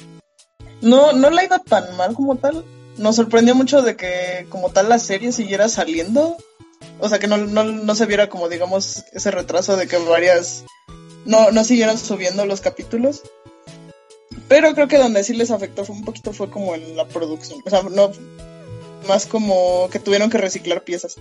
[0.83, 2.65] no, no ha ido tan mal como tal.
[2.99, 6.37] Nos sorprendió mucho de que como tal la serie siguiera saliendo.
[6.99, 10.65] O sea, que no, no, no se viera como digamos ese retraso de que varias
[11.25, 13.23] no, no siguieron subiendo los capítulos.
[14.49, 17.61] Pero creo que donde sí les afectó fue un poquito fue como en la producción.
[17.65, 18.11] O sea, no
[19.09, 21.17] más como que tuvieron que reciclar piezas.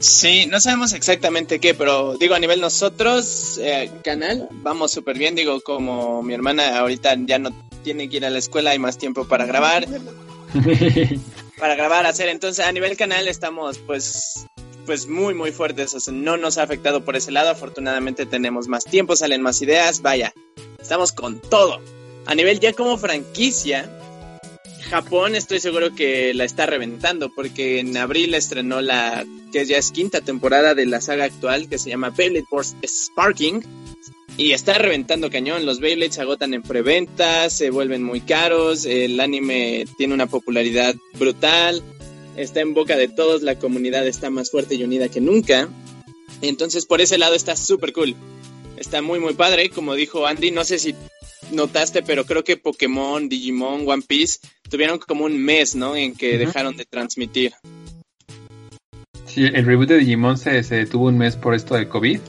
[0.00, 5.34] Sí, no sabemos exactamente qué, pero digo, a nivel nosotros, eh, canal, vamos súper bien.
[5.34, 7.50] Digo, como mi hermana ahorita ya no
[7.82, 9.86] tiene que ir a la escuela, hay más tiempo para grabar,
[11.58, 12.28] para grabar, hacer.
[12.28, 14.46] Entonces, a nivel canal estamos, pues,
[14.86, 15.92] pues muy, muy fuertes.
[15.94, 17.50] O sea, no nos ha afectado por ese lado.
[17.50, 20.00] Afortunadamente tenemos más tiempo, salen más ideas.
[20.00, 20.32] Vaya,
[20.80, 21.80] estamos con todo.
[22.26, 23.90] A nivel ya como franquicia,
[24.88, 29.92] Japón estoy seguro que la está reventando porque en abril estrenó la que ya es
[29.92, 33.62] quinta temporada de la saga actual que se llama Beyblade Force Sparking
[34.38, 35.66] y está reventando cañón.
[35.66, 40.94] Los Beyblades se agotan en preventas, se vuelven muy caros, el anime tiene una popularidad
[41.18, 41.82] brutal,
[42.36, 45.68] está en boca de todos, la comunidad está más fuerte y unida que nunca.
[46.40, 48.16] Entonces por ese lado está súper cool.
[48.78, 50.94] Está muy muy padre, como dijo Andy, no sé si
[51.52, 54.38] notaste, pero creo que Pokémon, Digimon, One Piece
[54.70, 55.96] tuvieron como un mes, ¿no?
[55.96, 57.52] En que dejaron de transmitir.
[59.26, 62.20] Sí, el reboot de Digimon se, se detuvo un mes por esto del COVID.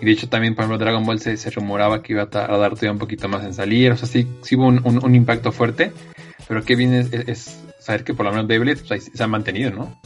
[0.00, 2.70] Y de hecho también, por ejemplo, Dragon Ball se, se rumoraba que iba a tardar
[2.70, 3.92] todavía un poquito más en salir.
[3.92, 5.92] O sea, sí, sí hubo un, un- un impacto fuerte.
[6.48, 9.26] Pero qué bien es, es- es saber que por lo menos Beyblade pues, se ha
[9.26, 9.98] mantenido, ¿no?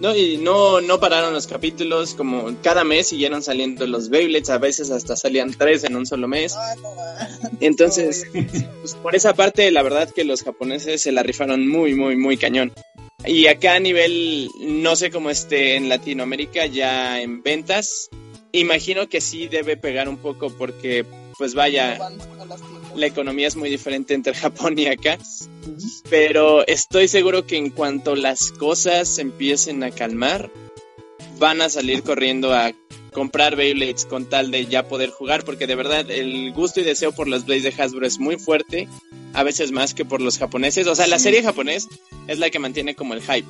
[0.00, 4.56] No, y no, no pararon los capítulos, como cada mes siguieron saliendo los Beyblades, a
[4.56, 6.54] veces hasta salían tres en un solo mes.
[6.56, 7.28] Ah.
[7.60, 8.26] Entonces,
[8.80, 12.38] pues por esa parte, la verdad que los japoneses se la rifaron muy, muy, muy
[12.38, 12.72] cañón.
[13.26, 18.08] Y acá a nivel, no sé cómo esté en Latinoamérica, ya en ventas,
[18.52, 21.04] imagino que sí debe pegar un poco porque,
[21.36, 21.98] pues vaya,
[23.00, 25.18] La economía es muy diferente entre Japón y acá.
[26.10, 30.50] Pero estoy seguro que en cuanto las cosas se empiecen a calmar,
[31.38, 32.72] van a salir corriendo a
[33.14, 37.12] comprar Beyblades con tal de ya poder jugar, porque de verdad el gusto y deseo
[37.12, 38.86] por los Blades de Hasbro es muy fuerte,
[39.32, 40.86] a veces más que por los japoneses.
[40.86, 41.88] O sea, la serie japonés
[42.28, 43.48] es la que mantiene como el hype.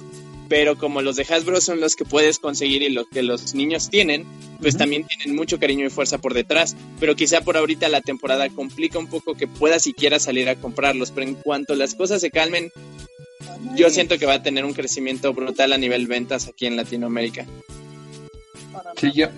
[0.50, 3.88] Pero como los de Hasbro son los que puedes conseguir y lo que los niños
[3.88, 4.26] tienen,
[4.60, 6.76] pues también tienen mucho cariño y fuerza por detrás.
[6.98, 11.12] Pero quizá por ahorita la temporada complica un poco que pueda siquiera salir a comprarlos.
[11.12, 12.72] Pero en cuanto las cosas se calmen,
[13.76, 17.46] yo siento que va a tener un crecimiento brutal a nivel ventas aquí en Latinoamérica.
[18.96, 19.28] Sí, yo,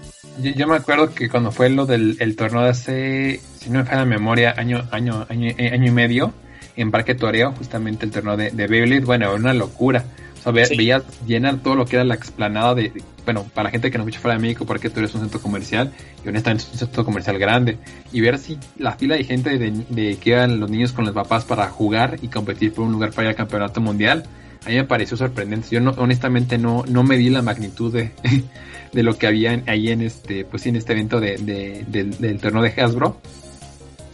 [0.40, 3.80] yo, yo me acuerdo que cuando fue lo del el torneo de hace, si no
[3.80, 6.32] me falla la memoria, año, año, año, eh, año y medio,
[6.74, 10.06] en Parque Toreo, justamente el torneo de, de Beyblade, bueno, era una locura.
[10.42, 10.76] O sea, ve- Sí.
[10.76, 13.98] veías llenar todo lo que era la explanada de, de- bueno, para la gente que
[13.98, 15.92] no escucha fuera de México, Parque Toreo es un centro comercial,
[16.24, 17.78] y honestamente es un centro comercial grande,
[18.12, 21.14] y ver así la fila de gente de, de que iban los niños con los
[21.14, 24.24] papás para jugar y competir por un lugar para ir al campeonato mundial,
[24.66, 25.68] a mí me pareció sorprendente.
[25.70, 28.10] Yo no, honestamente no, no me di la magnitud de,
[28.92, 31.84] de lo que había en- ahí en este, pues sí, en este evento de, de-
[31.86, 33.20] del, del torneo de Hasbro.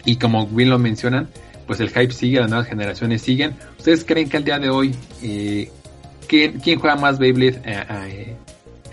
[0.05, 1.29] Y como bien lo mencionan,
[1.67, 3.57] pues el hype sigue, las nuevas generaciones siguen.
[3.79, 5.71] ¿Ustedes creen que al día de hoy, eh,
[6.29, 8.37] ¿quién, quién juega más Beyblade eh, eh,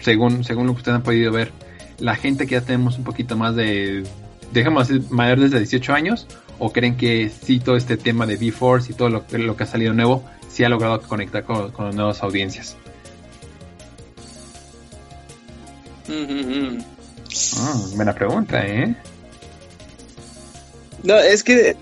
[0.02, 1.52] según, según lo que ustedes han podido ver,
[2.00, 4.04] la gente que ya tenemos un poquito más de,
[4.52, 6.28] dejamos decir, mayores de 18 años,
[6.60, 9.68] o creen que sí todo este tema de B-Force y todo lo, lo que ha
[9.68, 12.78] salido nuevo, sí ha logrado conectar con, con nuevas audiencias?
[17.58, 18.96] Ah, buena pregunta, ¿eh?
[21.04, 21.76] No, es que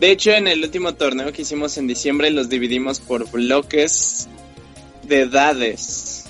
[0.00, 4.28] de hecho en el último torneo que hicimos en diciembre los dividimos por bloques
[5.04, 6.24] de edades.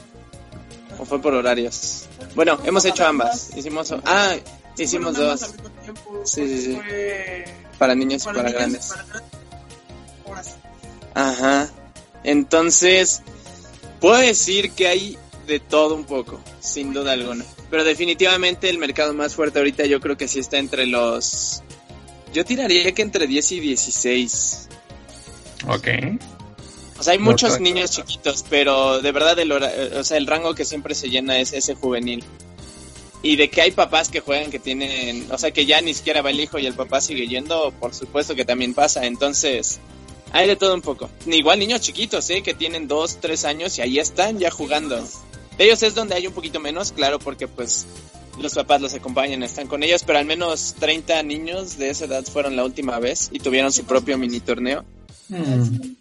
[0.98, 2.06] ¿O fue por horarios?
[2.34, 3.50] Bueno, hemos hecho ambas.
[3.56, 4.36] Hicimos ah,
[4.78, 5.54] hicimos dos.
[6.24, 6.78] Sí, sí, sí.
[7.78, 8.92] Para niños y para grandes.
[11.14, 11.70] Ajá.
[12.24, 13.22] Entonces,
[14.00, 17.44] puedo decir que hay de todo un poco, sin duda alguna.
[17.70, 21.62] Pero definitivamente el mercado más fuerte ahorita yo creo que sí está entre los...
[22.36, 24.68] Yo tiraría que entre 10 y 16.
[25.68, 25.88] Ok.
[26.98, 30.66] O sea, hay muchos niños chiquitos, pero de verdad el, o sea, el rango que
[30.66, 32.22] siempre se llena es ese juvenil.
[33.22, 36.20] Y de que hay papás que juegan que tienen, o sea, que ya ni siquiera
[36.20, 39.06] va el hijo y el papá sigue yendo, por supuesto que también pasa.
[39.06, 39.78] Entonces,
[40.30, 41.08] hay de todo un poco.
[41.24, 42.42] Igual niños chiquitos, ¿eh?
[42.42, 45.02] Que tienen 2, 3 años y ahí están ya jugando.
[45.56, 47.86] De ellos es donde hay un poquito menos, claro, porque pues
[48.40, 52.24] los papás los acompañan, están con ellos, pero al menos 30 niños de esa edad
[52.24, 54.84] fueron la última vez y tuvieron su propio mini torneo.
[55.28, 55.94] Mm.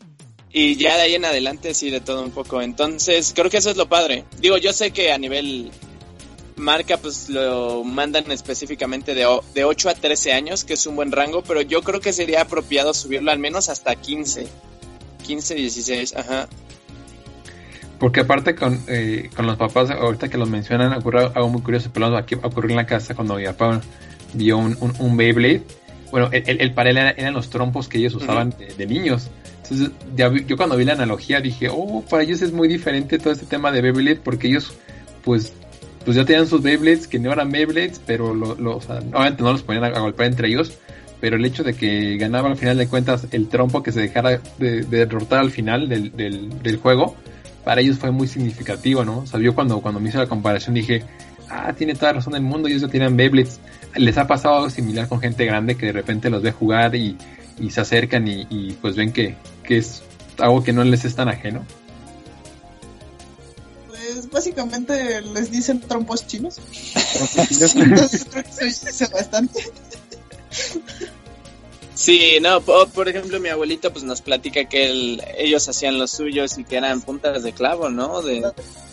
[0.52, 2.62] Y ya de ahí en adelante sí, de todo un poco.
[2.62, 4.24] Entonces, creo que eso es lo padre.
[4.40, 5.72] Digo, yo sé que a nivel
[6.56, 11.12] marca, pues lo mandan específicamente de, de 8 a 13 años, que es un buen
[11.12, 14.48] rango, pero yo creo que sería apropiado subirlo al menos hasta 15.
[15.26, 16.48] 15, 16, ajá.
[18.00, 21.90] Porque aparte con, eh, con los papás, ahorita que los mencionan, ocurrió algo muy curioso,
[21.94, 23.82] pero aquí ocurrió en la casa cuando mi papá
[24.34, 25.64] vio un, un, Beyblade.
[26.12, 29.30] Bueno, el, el, panel eran los trompos que ellos usaban de, niños.
[29.64, 33.34] Entonces, ya yo cuando vi la analogía dije, oh, para ellos es muy diferente todo
[33.34, 34.74] este tema de Beyblade, porque ellos,
[35.24, 35.54] pues,
[36.04, 39.64] pues ya tenían sus Beyblades que no eran Beyblades, pero lo, lo, obviamente no los
[39.64, 40.78] ponían a, golpear entre ellos,
[41.20, 44.42] pero el hecho de que ganaba al final de cuentas el trompo que se dejara
[44.60, 47.16] de, derrotar al final del, del, del juego,
[47.66, 49.20] para ellos fue muy significativo, ¿no?
[49.20, 51.04] O sea, yo cuando, cuando me hice la comparación dije,
[51.50, 53.60] ah, tiene toda razón el mundo, ellos ya tienen Beyblades.
[53.96, 57.18] Les ha pasado algo similar con gente grande que de repente los ve jugar y,
[57.70, 59.36] se acercan y, pues ven que,
[59.68, 60.04] es
[60.38, 61.66] algo que no les es tan ajeno.
[63.88, 66.60] Pues básicamente les dicen trompos chinos.
[67.14, 67.76] Trompos chinos.
[67.76, 69.60] Entonces creo que se dice bastante.
[71.96, 76.66] Sí, no, por, ejemplo, mi abuelito pues nos platica que ellos hacían los suyos y
[76.66, 78.22] que eran puntas de clavo, ¿no?
[78.22, 78.42] De,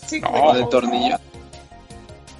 [0.09, 1.17] de tornillo.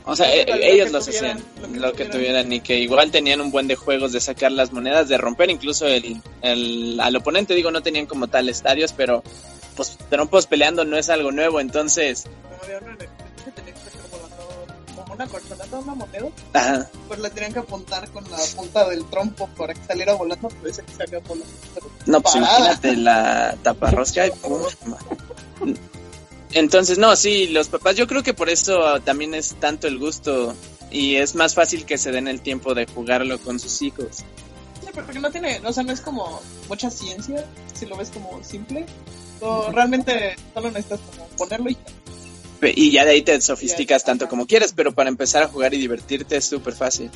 [0.05, 1.43] O sea, e, ellos los hacían,
[1.73, 5.09] lo que tuvieran y que igual tenían un buen de juegos de sacar las monedas,
[5.09, 9.21] de romper incluso el, el al oponente, digo, no tenían como tal estadios, pero
[9.75, 12.25] pues trompos peleando no es algo nuevo, entonces
[15.13, 16.89] una corcholata, una moneda, Ajá.
[17.07, 20.69] pues la tenían que apuntar con la punta del trompo para que saliera volando, pero
[20.69, 21.45] ese que salía volando.
[22.05, 24.31] no, pues imagínate la taparrosca y
[26.53, 30.55] Entonces, no, sí, los papás, yo creo que por eso también es tanto el gusto
[30.91, 34.17] y es más fácil que se den el tiempo de jugarlo con sus hijos.
[34.81, 38.43] Sí, porque no tiene, o sea, no es como mucha ciencia, si lo ves como
[38.43, 38.85] simple.
[39.41, 41.77] O realmente solo necesitas como ponerlo y
[42.75, 45.77] y ya de ahí te sofisticas tanto como quieres, pero para empezar a jugar y
[45.77, 47.09] divertirte es súper fácil.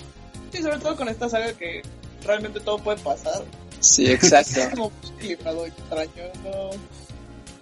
[0.52, 1.82] Sí, sobre todo con esta saga que
[2.24, 3.44] realmente todo puede pasar.
[3.80, 4.60] Sí, exacto.
[4.60, 6.24] es como equilibrado extraño,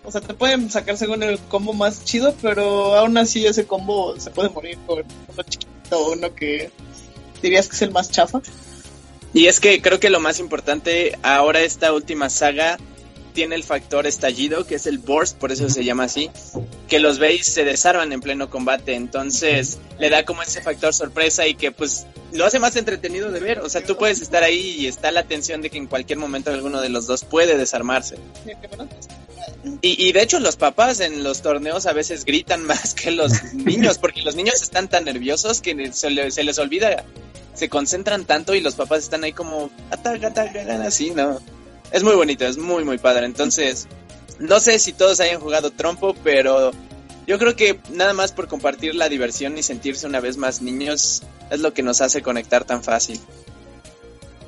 [0.03, 4.19] O sea, te pueden sacar según el combo más chido, pero aún así ese combo
[4.19, 6.71] se puede morir con uno chiquito o uno que
[7.41, 8.41] dirías que es el más chafa.
[9.33, 12.77] Y es que creo que lo más importante ahora esta última saga
[13.35, 16.31] tiene el factor estallido, que es el burst, por eso se llama así,
[16.87, 21.45] que los veis se desarman en pleno combate, entonces le da como ese factor sorpresa
[21.45, 24.75] y que pues lo hace más entretenido de ver, o sea, tú puedes estar ahí
[24.79, 28.15] y está la tensión de que en cualquier momento alguno de los dos puede desarmarse.
[29.81, 33.53] Y, y de hecho los papás en los torneos a veces gritan más que los
[33.53, 37.05] niños, porque los niños están tan nerviosos que se, se les olvida
[37.53, 41.39] se concentran tanto y los papás están ahí como ataca, ataca, así, ¿no?
[41.91, 43.25] Es muy bonito, es muy, muy padre.
[43.25, 43.87] Entonces,
[44.39, 46.71] no sé si todos hayan jugado trompo, pero
[47.27, 51.23] yo creo que nada más por compartir la diversión y sentirse una vez más niños
[51.49, 53.19] es lo que nos hace conectar tan fácil.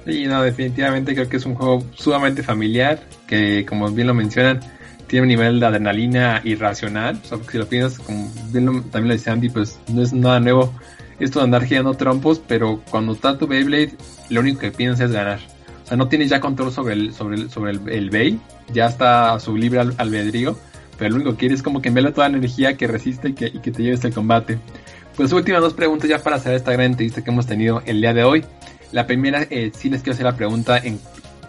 [0.05, 4.61] Sí, no, definitivamente creo que es un juego sumamente familiar, que como bien lo mencionan,
[5.07, 7.19] tiene un nivel de adrenalina irracional.
[7.23, 10.39] O sea, si lo piensas, como bien también lo dice Andy, pues no es nada
[10.39, 10.73] nuevo
[11.19, 13.95] esto de andar girando trompos, pero cuando está tu Beyblade,
[14.29, 15.39] lo único que piensas es ganar.
[15.88, 18.38] O sea, no tienes ya control sobre el, sobre el, sobre el, Bay,
[18.73, 20.59] ya está a su libre albedrío,
[20.97, 23.33] pero lo único que quieres es como que envíale toda la energía que resiste y
[23.33, 24.59] que, y que te lleves al combate.
[25.15, 28.13] Pues últimas dos preguntas ya para hacer esta gran entrevista que hemos tenido el día
[28.13, 28.43] de hoy.
[28.91, 30.99] La primera, eh, sí les quiero hacer la pregunta, en,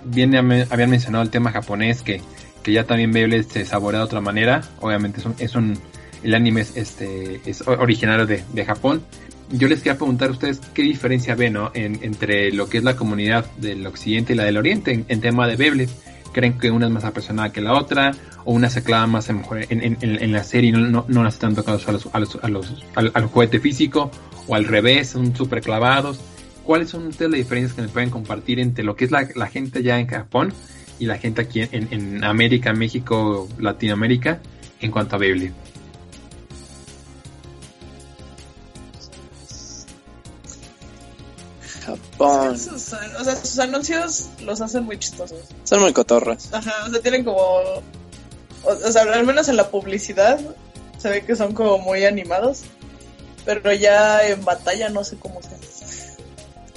[0.04, 2.22] bien habían mencionado el tema japonés, que,
[2.62, 5.76] que ya también Beyblade se saborea de otra manera, obviamente es un, es un
[6.22, 9.02] el anime es, este, es originario de, de Japón,
[9.50, 11.70] yo les quería preguntar a ustedes qué diferencia ven ¿no?
[11.74, 15.46] en, entre lo que es la comunidad del occidente y la del oriente en, tema
[15.46, 15.90] de Beyblade.
[16.32, 18.12] ¿Creen que una es más apasionada que la otra?
[18.44, 21.38] ¿O una se clava más en, en, en la serie y no, no, no hace
[21.38, 24.10] tanto caso a los, a los, a los, al, juguete físico?
[24.46, 26.20] ¿O al revés, son súper clavados?
[26.64, 29.46] ¿Cuáles son ustedes las diferencias que me pueden compartir entre lo que es la, la
[29.46, 30.52] gente ya en Japón
[30.98, 34.40] y la gente aquí en, en América, México, Latinoamérica
[34.80, 35.67] en cuanto a Beyblade?
[42.18, 45.38] O sea, sus anuncios los hacen muy chistosos.
[45.64, 46.48] Son muy cotorras.
[46.52, 47.38] Ajá, o sea, tienen como.
[48.64, 50.40] O, sea, al menos en la publicidad
[50.98, 52.62] se ve que son como muy animados.
[53.44, 55.48] Pero ya en batalla no sé cómo se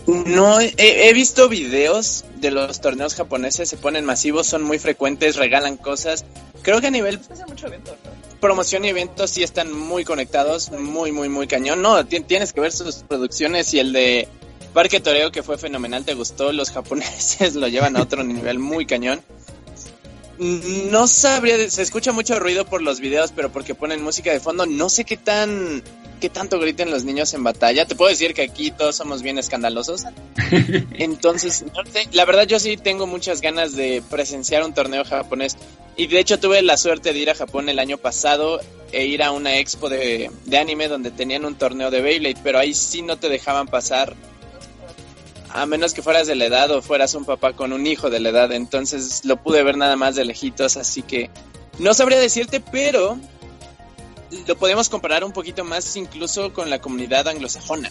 [0.08, 5.76] No, he, visto videos de los torneos japoneses, se ponen masivos, son muy frecuentes, regalan
[5.76, 6.24] cosas.
[6.62, 7.94] Creo que a nivel mucho evento,
[8.40, 11.82] promoción y eventos sí están muy conectados, muy, muy, muy cañón.
[11.82, 14.30] No, tienes que ver sus producciones y el de
[14.74, 16.52] Parque Toreo que fue fenomenal, ¿te gustó?
[16.52, 19.22] Los japoneses lo llevan a otro nivel muy cañón.
[20.38, 24.66] No sabría, se escucha mucho ruido por los videos, pero porque ponen música de fondo,
[24.66, 25.84] no sé qué tan
[26.22, 27.86] qué tanto griten los niños en batalla.
[27.86, 30.06] Te puedo decir que aquí todos somos bien escandalosos.
[30.94, 31.66] Entonces,
[32.14, 35.58] la verdad yo sí tengo muchas ganas de presenciar un torneo japonés.
[35.98, 38.62] Y de hecho tuve la suerte de ir a Japón el año pasado
[38.92, 42.60] e ir a una expo de, de anime donde tenían un torneo de Beyblade, pero
[42.60, 44.16] ahí sí no te dejaban pasar
[45.54, 48.20] a menos que fueras de la edad o fueras un papá con un hijo de
[48.20, 48.52] la edad.
[48.52, 51.30] Entonces lo pude ver nada más de lejitos, así que
[51.80, 53.18] no sabría decirte, pero
[54.48, 57.90] lo podemos comparar un poquito más incluso con la comunidad anglosajona.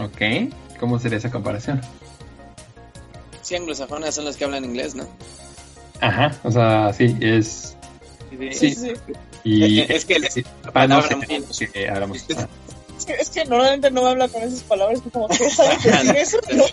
[0.00, 1.80] Ok, ¿cómo sería esa comparación?
[3.42, 5.08] Sí, anglosajonas son los que hablan inglés, ¿no?
[6.00, 7.74] Ajá, o sea, sí, es...
[8.52, 8.92] Sí, sí.
[9.42, 10.44] Y es que...
[10.74, 12.26] Ah, no, hablamos.
[13.06, 16.64] Es que normalmente no me habla con esas palabras, como que sabes decir eso, no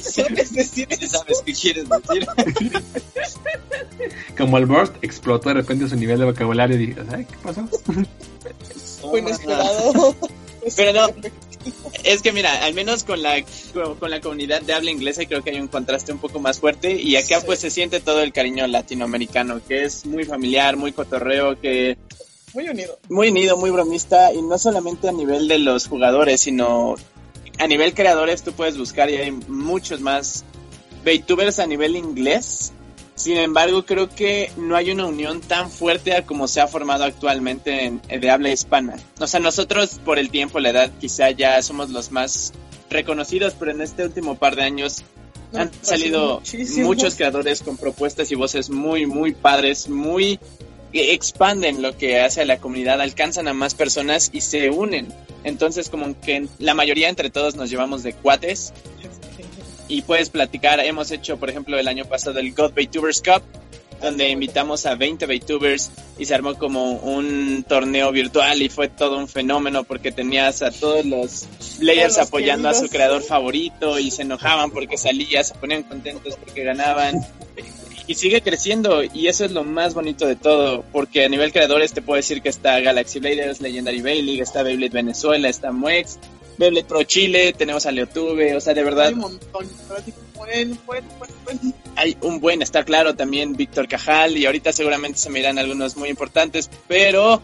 [0.00, 1.18] sabes decir eso.
[1.18, 2.82] ¿Sabes qué quieres decir?
[4.38, 7.68] como el burst explotó de repente su nivel de vocabulario y dije, ¿sabes qué pasó?
[9.08, 10.14] Muy inesperado.
[10.76, 11.14] Pero no,
[12.04, 13.42] es que mira, al menos con la,
[13.98, 16.92] con la comunidad de habla inglesa creo que hay un contraste un poco más fuerte
[17.00, 21.60] y acá pues se siente todo el cariño latinoamericano, que es muy familiar, muy cotorreo,
[21.60, 21.96] que
[22.54, 22.98] muy unido.
[23.08, 26.96] Muy unido, muy bromista y no solamente a nivel de los jugadores, sino
[27.58, 30.44] a nivel creadores tú puedes buscar y hay muchos más
[31.04, 32.72] VTubers a nivel inglés.
[33.14, 37.84] Sin embargo, creo que no hay una unión tan fuerte como se ha formado actualmente
[37.84, 38.96] en, de habla hispana.
[39.18, 42.52] O sea, nosotros por el tiempo, la edad, quizá ya somos los más
[42.90, 45.02] reconocidos, pero en este último par de años
[45.52, 46.42] han salido
[46.76, 50.38] muchos creadores con propuestas y voces muy, muy padres, muy
[50.98, 55.08] expanden lo que hace a la comunidad, alcanzan a más personas y se unen.
[55.44, 58.72] Entonces como que la mayoría entre todos nos llevamos de cuates
[59.88, 60.80] y puedes platicar.
[60.80, 63.42] Hemos hecho, por ejemplo, el año pasado el God VTubers Cup,
[64.00, 69.18] donde invitamos a 20 VTubers y se armó como un torneo virtual y fue todo
[69.18, 71.46] un fenómeno porque tenías a todos los
[71.78, 76.62] players apoyando a su creador favorito y se enojaban porque salía, se ponían contentos porque
[76.62, 77.14] ganaban
[78.08, 81.92] y sigue creciendo y eso es lo más bonito de todo, porque a nivel creadores
[81.92, 86.18] te puedo decir que está Galaxy Bladers, Legendary League, está Beyblade Venezuela, está Muex,
[86.56, 89.08] Beyblade Pro Chile, tenemos a Leotube, o sea, de verdad...
[89.08, 89.66] Hay un montón,
[90.34, 91.04] buen, buen,
[91.44, 95.58] buen, Hay un buen, está claro, también Víctor Cajal y ahorita seguramente se me irán
[95.58, 97.42] algunos muy importantes, pero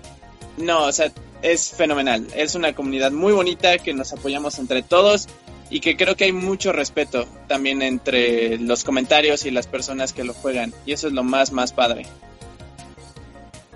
[0.57, 1.13] no, o sea,
[1.43, 5.29] es fenomenal, es una comunidad muy bonita que nos apoyamos entre todos
[5.71, 10.25] y que creo que hay mucho respeto también entre los comentarios y las personas que
[10.25, 12.07] lo juegan y eso es lo más más padre.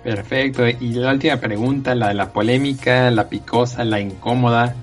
[0.03, 4.75] Perfecto, y la última pregunta, la de la polémica, la picosa, la incómoda.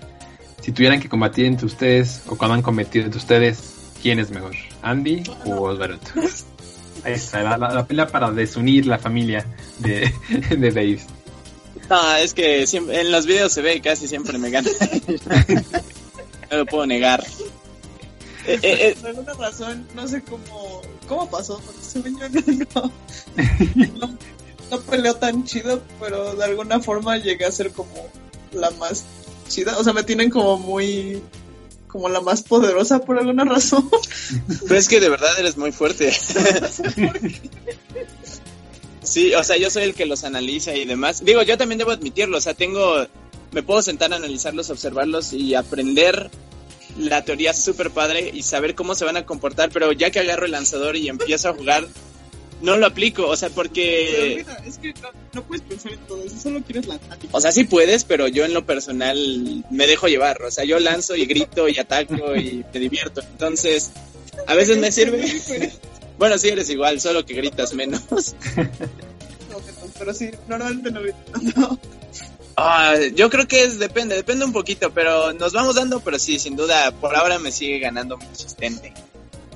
[0.60, 4.54] Si tuvieran que combatir entre ustedes o cuando han cometido entre ustedes, ¿quién es mejor?
[4.82, 5.98] ¿Andy o Osvaldo?
[7.04, 9.46] Ahí está, la, pelea para desunir la familia
[9.78, 10.12] de,
[10.50, 11.00] de Dave.
[11.88, 14.68] No, es que en los videos se ve casi siempre me gana.
[16.50, 17.24] no lo puedo negar.
[18.46, 22.10] Eh, eh, eh, Por alguna razón, no sé cómo, cómo pasó, porque
[22.74, 22.92] no,
[23.98, 24.18] no,
[24.70, 28.08] no peleó tan chido, pero de alguna forma llegué a ser como
[28.52, 29.04] la más
[29.48, 29.76] chida.
[29.78, 31.22] O sea, me tienen como muy
[31.88, 33.88] como la más poderosa por alguna razón.
[34.62, 36.12] Pero es que de verdad eres muy fuerte.
[39.06, 41.24] Sí, o sea, yo soy el que los analiza y demás.
[41.24, 43.06] Digo, yo también debo admitirlo, o sea, tengo,
[43.56, 46.30] me puedo sentar a analizarlos, observarlos y aprender
[46.98, 50.44] la teoría súper padre y saber cómo se van a comportar, pero ya que agarro
[50.44, 51.88] el lanzador y empiezo a jugar,
[52.60, 54.44] no lo aplico, o sea, porque...
[54.66, 54.92] es que
[55.32, 57.16] no, puedes pensar en todo eso, solo quieres lanzar.
[57.32, 60.78] O sea, sí puedes, pero yo en lo personal me dejo llevar, o sea, yo
[60.78, 63.90] lanzo y grito y ataco y me divierto, entonces
[64.46, 65.72] a veces me sirve...
[66.18, 68.02] Bueno, sí eres igual, solo que gritas menos.
[69.98, 71.00] pero sí, normalmente no.
[72.56, 76.38] Ah, yo creo que es, depende, depende un poquito, pero nos vamos dando, pero sí,
[76.38, 78.94] sin duda, por ahora me sigue ganando mi asistente.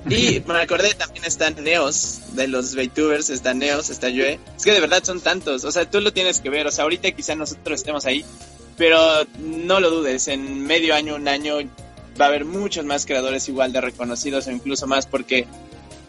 [0.07, 4.39] Y me acordé, también están Neos, de los VTubers, está Neos, está Joe.
[4.55, 6.83] Es que de verdad son tantos, o sea, tú lo tienes que ver, o sea,
[6.83, 8.23] ahorita quizá nosotros estemos ahí,
[8.77, 8.99] pero
[9.39, 11.57] no lo dudes, en medio año, un año,
[12.19, 15.47] va a haber muchos más creadores igual de reconocidos o incluso más porque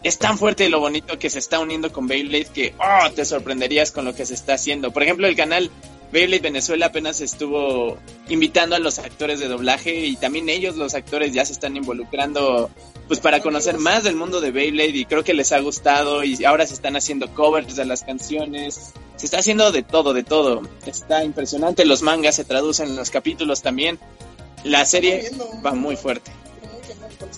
[0.03, 3.91] es tan fuerte lo bonito que se está uniendo con Beyblade que oh, te sorprenderías
[3.91, 4.91] con lo que se está haciendo.
[4.91, 5.71] Por ejemplo, el canal
[6.13, 7.97] Beyblade Venezuela apenas estuvo
[8.29, 12.69] invitando a los actores de doblaje y también ellos, los actores, ya se están involucrando
[13.07, 16.45] pues para conocer más del mundo de Beyblade y creo que les ha gustado y
[16.45, 18.93] ahora se están haciendo covers de las canciones.
[19.15, 20.61] Se está haciendo de todo, de todo.
[20.85, 21.83] Está impresionante.
[21.83, 23.97] Los mangas se traducen en los capítulos también.
[24.63, 25.31] La serie
[25.65, 26.31] va muy fuerte.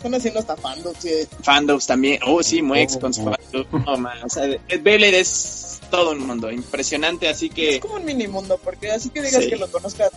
[0.06, 1.08] Están haciendo hasta fandoms.
[1.42, 2.20] Fandoms también.
[2.28, 7.50] Oh, sí, muy ex con su o sea, Beyblade es todo un mundo impresionante, así
[7.50, 7.78] que...
[7.78, 10.10] Es como un mini mundo, porque así que digas que lo conozcan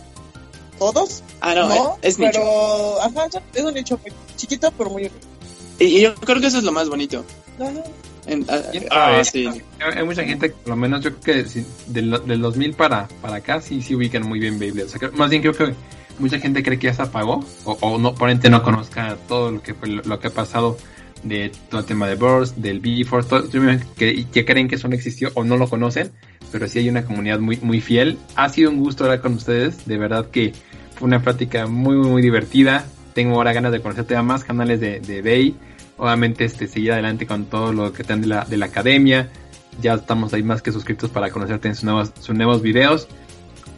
[0.77, 1.23] todos.
[1.41, 3.01] Ah, no, es, pero, nicho.
[3.01, 3.99] Ajá, es un nicho
[4.35, 5.09] chiquito, pero muy...
[5.79, 7.25] Y, yo creo que eso es lo más bonito.
[7.59, 7.71] Ah,
[8.91, 9.49] ah, sí.
[9.79, 11.49] Hay mucha gente, por lo menos yo creo que
[11.87, 14.85] del, del 2000 para, para acá sí, sí ubican muy bien Beyblade.
[14.85, 15.73] O sea, más bien creo que
[16.19, 19.51] mucha gente cree que ya se apagó o, o no, por ende no conozca todo
[19.51, 20.77] lo que fue lo que ha pasado
[21.23, 23.29] de todo el tema de Burst, del B-Force,
[23.97, 26.11] que, que creen que eso no existió o no lo conocen,
[26.51, 28.17] pero sí hay una comunidad muy, muy fiel.
[28.35, 30.53] Ha sido un gusto hablar con ustedes, de verdad que
[30.95, 32.85] fue una práctica muy, muy, divertida.
[33.13, 35.55] Tengo ahora ganas de conocerte a más canales de, de Bay.
[35.97, 39.29] Obviamente, este, seguir adelante con todo lo que están de la, de la academia.
[39.81, 43.07] Ya estamos ahí más que suscritos para conocerte en sus nuevos, sus nuevos videos.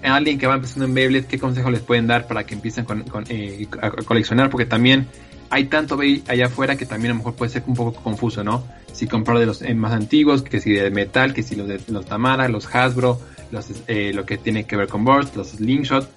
[0.03, 3.05] Alguien que va empezando en Beyblade, ¿qué consejo les pueden dar para que empiecen con,
[3.29, 4.49] eh, a coleccionar?
[4.49, 5.07] Porque también
[5.49, 8.43] hay tanto Bay allá afuera que también a lo mejor puede ser un poco confuso,
[8.43, 8.63] ¿no?
[8.93, 11.79] Si comprar de los eh, más antiguos, que si de metal, que si los de
[11.87, 13.19] los Tamara, los Hasbro,
[13.51, 16.09] los, eh, lo que tiene que ver con Burst, los Slingshot.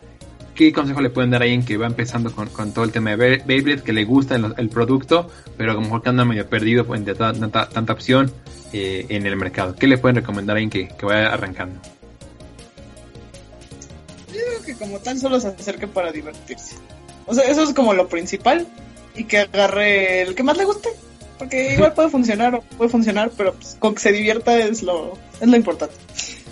[0.54, 3.42] ¿Qué consejo le pueden dar a alguien que va empezando con, todo el tema de
[3.44, 7.14] Beyblade, que le gusta el, producto, pero a lo mejor que anda medio perdido de
[7.16, 8.30] tanta, tanta opción
[8.72, 9.74] en el mercado?
[9.74, 11.80] ¿Qué le pueden recomendar a alguien que, que vaya arrancando?
[14.64, 16.76] Que como tan solo se acerque para divertirse.
[17.26, 18.66] O sea, eso es como lo principal
[19.14, 20.88] y que agarre el que más le guste.
[21.38, 25.18] Porque igual puede funcionar o puede funcionar, pero pues, con que se divierta es lo,
[25.40, 25.94] es lo importante.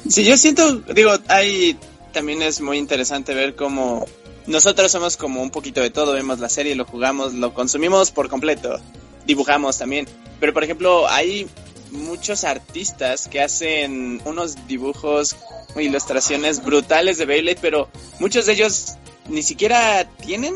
[0.09, 1.79] Sí, yo siento, digo, ahí
[2.13, 4.07] también es muy interesante ver cómo
[4.47, 8.29] nosotros somos como un poquito de todo, vemos la serie, lo jugamos, lo consumimos por
[8.29, 8.81] completo,
[9.27, 10.07] dibujamos también.
[10.41, 11.47] Pero por ejemplo, hay
[11.93, 15.37] muchos artistas que hacen unos dibujos
[15.75, 17.89] o ilustraciones brutales de Beyblade, pero
[18.19, 18.95] muchos de ellos
[19.29, 20.55] ni siquiera tienen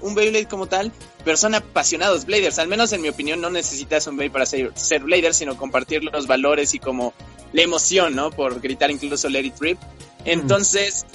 [0.00, 0.92] un Beyblade como tal,
[1.24, 2.58] pero son apasionados Bladers.
[2.58, 6.04] Al menos en mi opinión no necesitas un Beyblade para ser, ser Blader, sino compartir
[6.04, 7.12] los valores y como
[7.52, 8.30] la emoción, ¿no?
[8.30, 9.78] Por gritar incluso Let It Rip.
[10.24, 11.06] Entonces,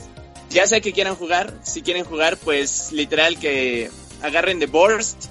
[0.49, 3.89] ya sea que quieran jugar, si quieren jugar, pues literal que
[4.22, 5.26] agarren The Burst.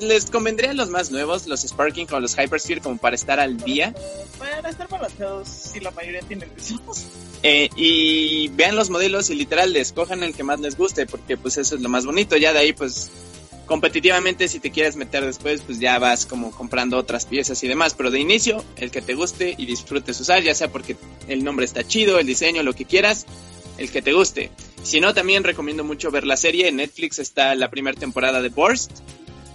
[0.00, 3.94] les convendrían los más nuevos, los Sparking o los Hypersphere, como para estar al día.
[4.38, 7.06] Para estar balanceados, si la mayoría tienen esos.
[7.42, 11.58] Eh, y vean los modelos y literal escojan el que más les guste, porque pues
[11.58, 12.36] eso es lo más bonito.
[12.36, 13.10] Ya de ahí, pues
[13.66, 17.94] competitivamente, si te quieres meter después, pues ya vas como comprando otras piezas y demás.
[17.94, 20.96] Pero de inicio, el que te guste y disfrutes usar, ya sea porque
[21.28, 23.26] el nombre está chido, el diseño, lo que quieras,
[23.78, 24.50] el que te guste.
[24.82, 26.68] Si no, también recomiendo mucho ver la serie.
[26.68, 28.90] En Netflix está la primera temporada de Burst.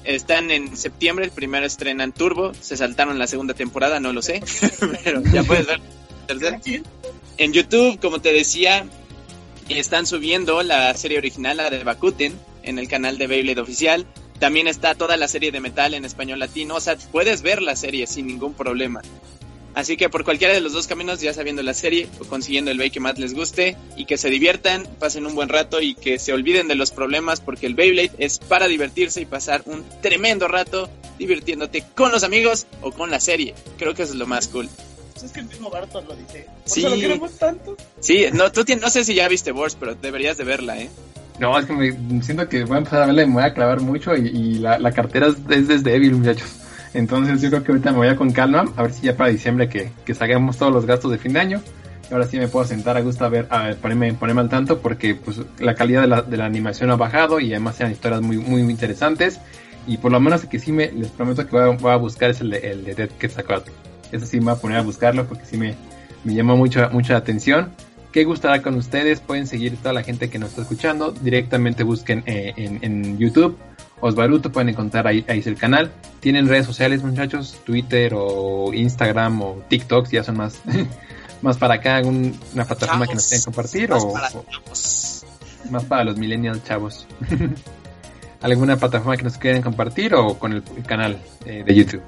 [0.03, 2.53] Están en septiembre, el primero estrenan Turbo.
[2.59, 4.41] Se saltaron la segunda temporada, no lo sé.
[5.03, 5.79] pero ya puedes ver.
[7.37, 8.85] En YouTube, como te decía,
[9.67, 14.05] están subiendo la serie original, la de Bakuten, en el canal de Beyblade oficial.
[14.39, 16.75] También está toda la serie de metal en español latino.
[16.75, 19.01] O sea, puedes ver la serie sin ningún problema.
[19.79, 22.77] Así que por cualquiera de los dos caminos, ya sabiendo la serie o consiguiendo el
[22.77, 26.19] Beyblade que más les guste y que se diviertan, pasen un buen rato y que
[26.19, 30.49] se olviden de los problemas porque el Beyblade es para divertirse y pasar un tremendo
[30.49, 33.55] rato divirtiéndote con los amigos o con la serie.
[33.77, 34.67] Creo que eso es lo más cool.
[35.13, 36.45] Pues es que el mismo Barton lo dice.
[36.65, 36.81] sí.
[36.81, 37.77] lo queremos tanto.
[38.01, 40.89] Sí, no, tú no sé si ya viste Wars, pero deberías de verla, ¿eh?
[41.39, 43.53] No, es que me siento que voy a empezar a verla y me voy a
[43.53, 46.49] clavar mucho y, la, la, cartera es, desde débil, muchachos.
[46.93, 49.29] Entonces yo creo que ahorita me voy a con calma, a ver si ya para
[49.29, 51.61] diciembre que, que salgamos todos los gastos de fin de año,
[52.11, 54.79] Ahora sí me puedo sentar a gusto a ver, a ver, ponerme, ponerme al tanto
[54.79, 58.21] porque pues la calidad de la, de la animación ha bajado y además eran historias
[58.21, 59.39] muy, muy interesantes.
[59.85, 62.53] Y por lo menos que sí me, les prometo que voy a, buscar es el
[62.53, 63.71] el de Dead Quetzalcoatl.
[64.11, 65.75] Eso sí me voy a poner a buscarlo porque sí me,
[66.23, 67.69] me llamó mucho, mucha atención.
[68.11, 69.19] ¿Qué gustará con ustedes?
[69.19, 71.11] Pueden seguir toda la gente que nos está escuchando.
[71.11, 73.55] Directamente busquen eh, en, en, YouTube.
[74.01, 75.91] Osbaruto pueden encontrar ahí, ahí es el canal.
[76.19, 80.61] Tienen redes sociales, muchachos, Twitter o Instagram o TikTok, si ya son más,
[81.41, 84.41] más para acá, una plataforma que nos quieran compartir más o, para o
[85.71, 87.07] más para los millennials chavos.
[88.41, 92.01] ¿Alguna plataforma que nos quieran compartir o con el, el canal eh, de YouTube?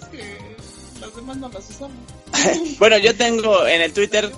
[0.00, 0.56] Es que
[1.00, 1.96] las demás no las usamos.
[2.78, 4.30] bueno, yo tengo en el Twitter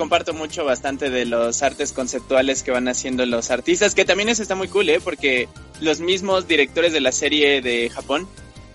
[0.00, 4.40] comparto mucho bastante de los artes conceptuales que van haciendo los artistas, que también eso
[4.40, 4.98] está muy cool, ¿eh?
[4.98, 5.46] Porque
[5.82, 8.26] los mismos directores de la serie de Japón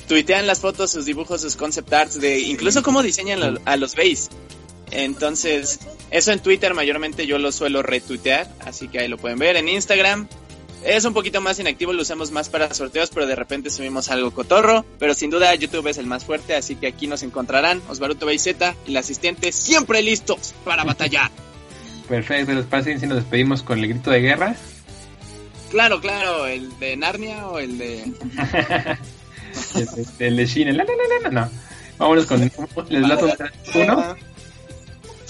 [0.08, 4.30] tuitean las fotos, sus dibujos, sus concept arts, de incluso cómo diseñan a, los base.
[4.92, 5.80] Entonces,
[6.12, 9.56] eso en Twitter mayormente yo lo suelo retuitear, así que ahí lo pueden ver.
[9.56, 10.28] En Instagram
[10.86, 14.32] es un poquito más inactivo, lo usamos más para sorteos, pero de repente subimos algo
[14.32, 14.86] cotorro.
[15.00, 18.76] Pero sin duda YouTube es el más fuerte, así que aquí nos encontrarán Osvaruto Baizeta
[18.86, 21.32] y el asistente siempre listos para batallar.
[22.08, 24.56] Perfecto, ¿les parece si nos despedimos con el grito de guerra?
[25.72, 28.04] Claro, claro, el de Narnia o el de...
[29.76, 31.50] el, de, el de China, no, no, no, no, no.
[31.98, 32.52] Vámonos con el
[32.90, 33.34] relato
[33.74, 34.16] uno.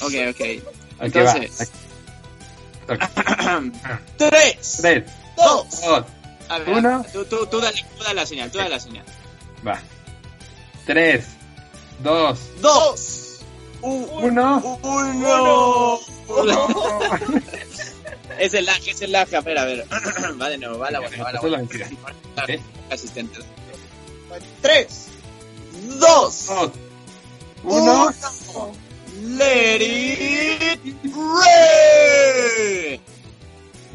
[0.01, 0.29] Ok, ok.
[0.29, 0.61] Okay,
[0.99, 1.71] Entonces...
[2.87, 2.97] Okay.
[4.17, 4.77] Tres.
[4.81, 5.03] Tres.
[5.37, 5.81] Dos.
[5.81, 6.05] Dos.
[6.49, 7.05] A ver, Uno.
[7.11, 9.05] Tú, tú, tú, dale, tú dale la señal, tú dale la señal.
[9.65, 9.79] Va.
[10.85, 11.25] Tres.
[12.03, 12.39] Dos.
[12.61, 13.39] Dos.
[13.81, 14.79] Uno.
[14.83, 15.99] Uno.
[18.39, 19.33] es el lag, es el lag.
[19.33, 19.85] A ver, a ver.
[20.41, 21.67] va de nuevo, va la buena, va la buena.
[22.89, 23.39] Asistente.
[24.61, 25.07] Tres.
[25.99, 26.45] Dos.
[26.47, 26.71] Dos.
[27.63, 28.13] Uno.
[29.21, 33.01] Let it rain.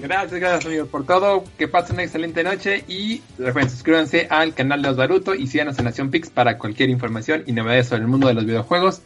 [0.01, 1.44] Gracias, gracias amigos por todo.
[1.59, 5.84] Que pasen una excelente noche y recuerden suscríbanse al canal de Osbaruto y síganos en
[5.84, 9.03] Nación Pix para cualquier información y novedades sobre el mundo de los videojuegos,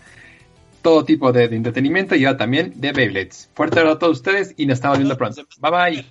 [0.83, 3.51] todo tipo de, entretenimiento y ahora también de Beyblades.
[3.55, 5.43] Fuerte a todos ustedes y nos estamos viendo pronto.
[5.59, 6.07] Bye bye.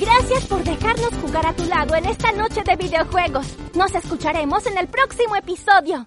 [0.00, 3.56] Gracias por dejarnos jugar a tu lado en esta noche de videojuegos.
[3.74, 6.06] Nos escucharemos en el próximo episodio.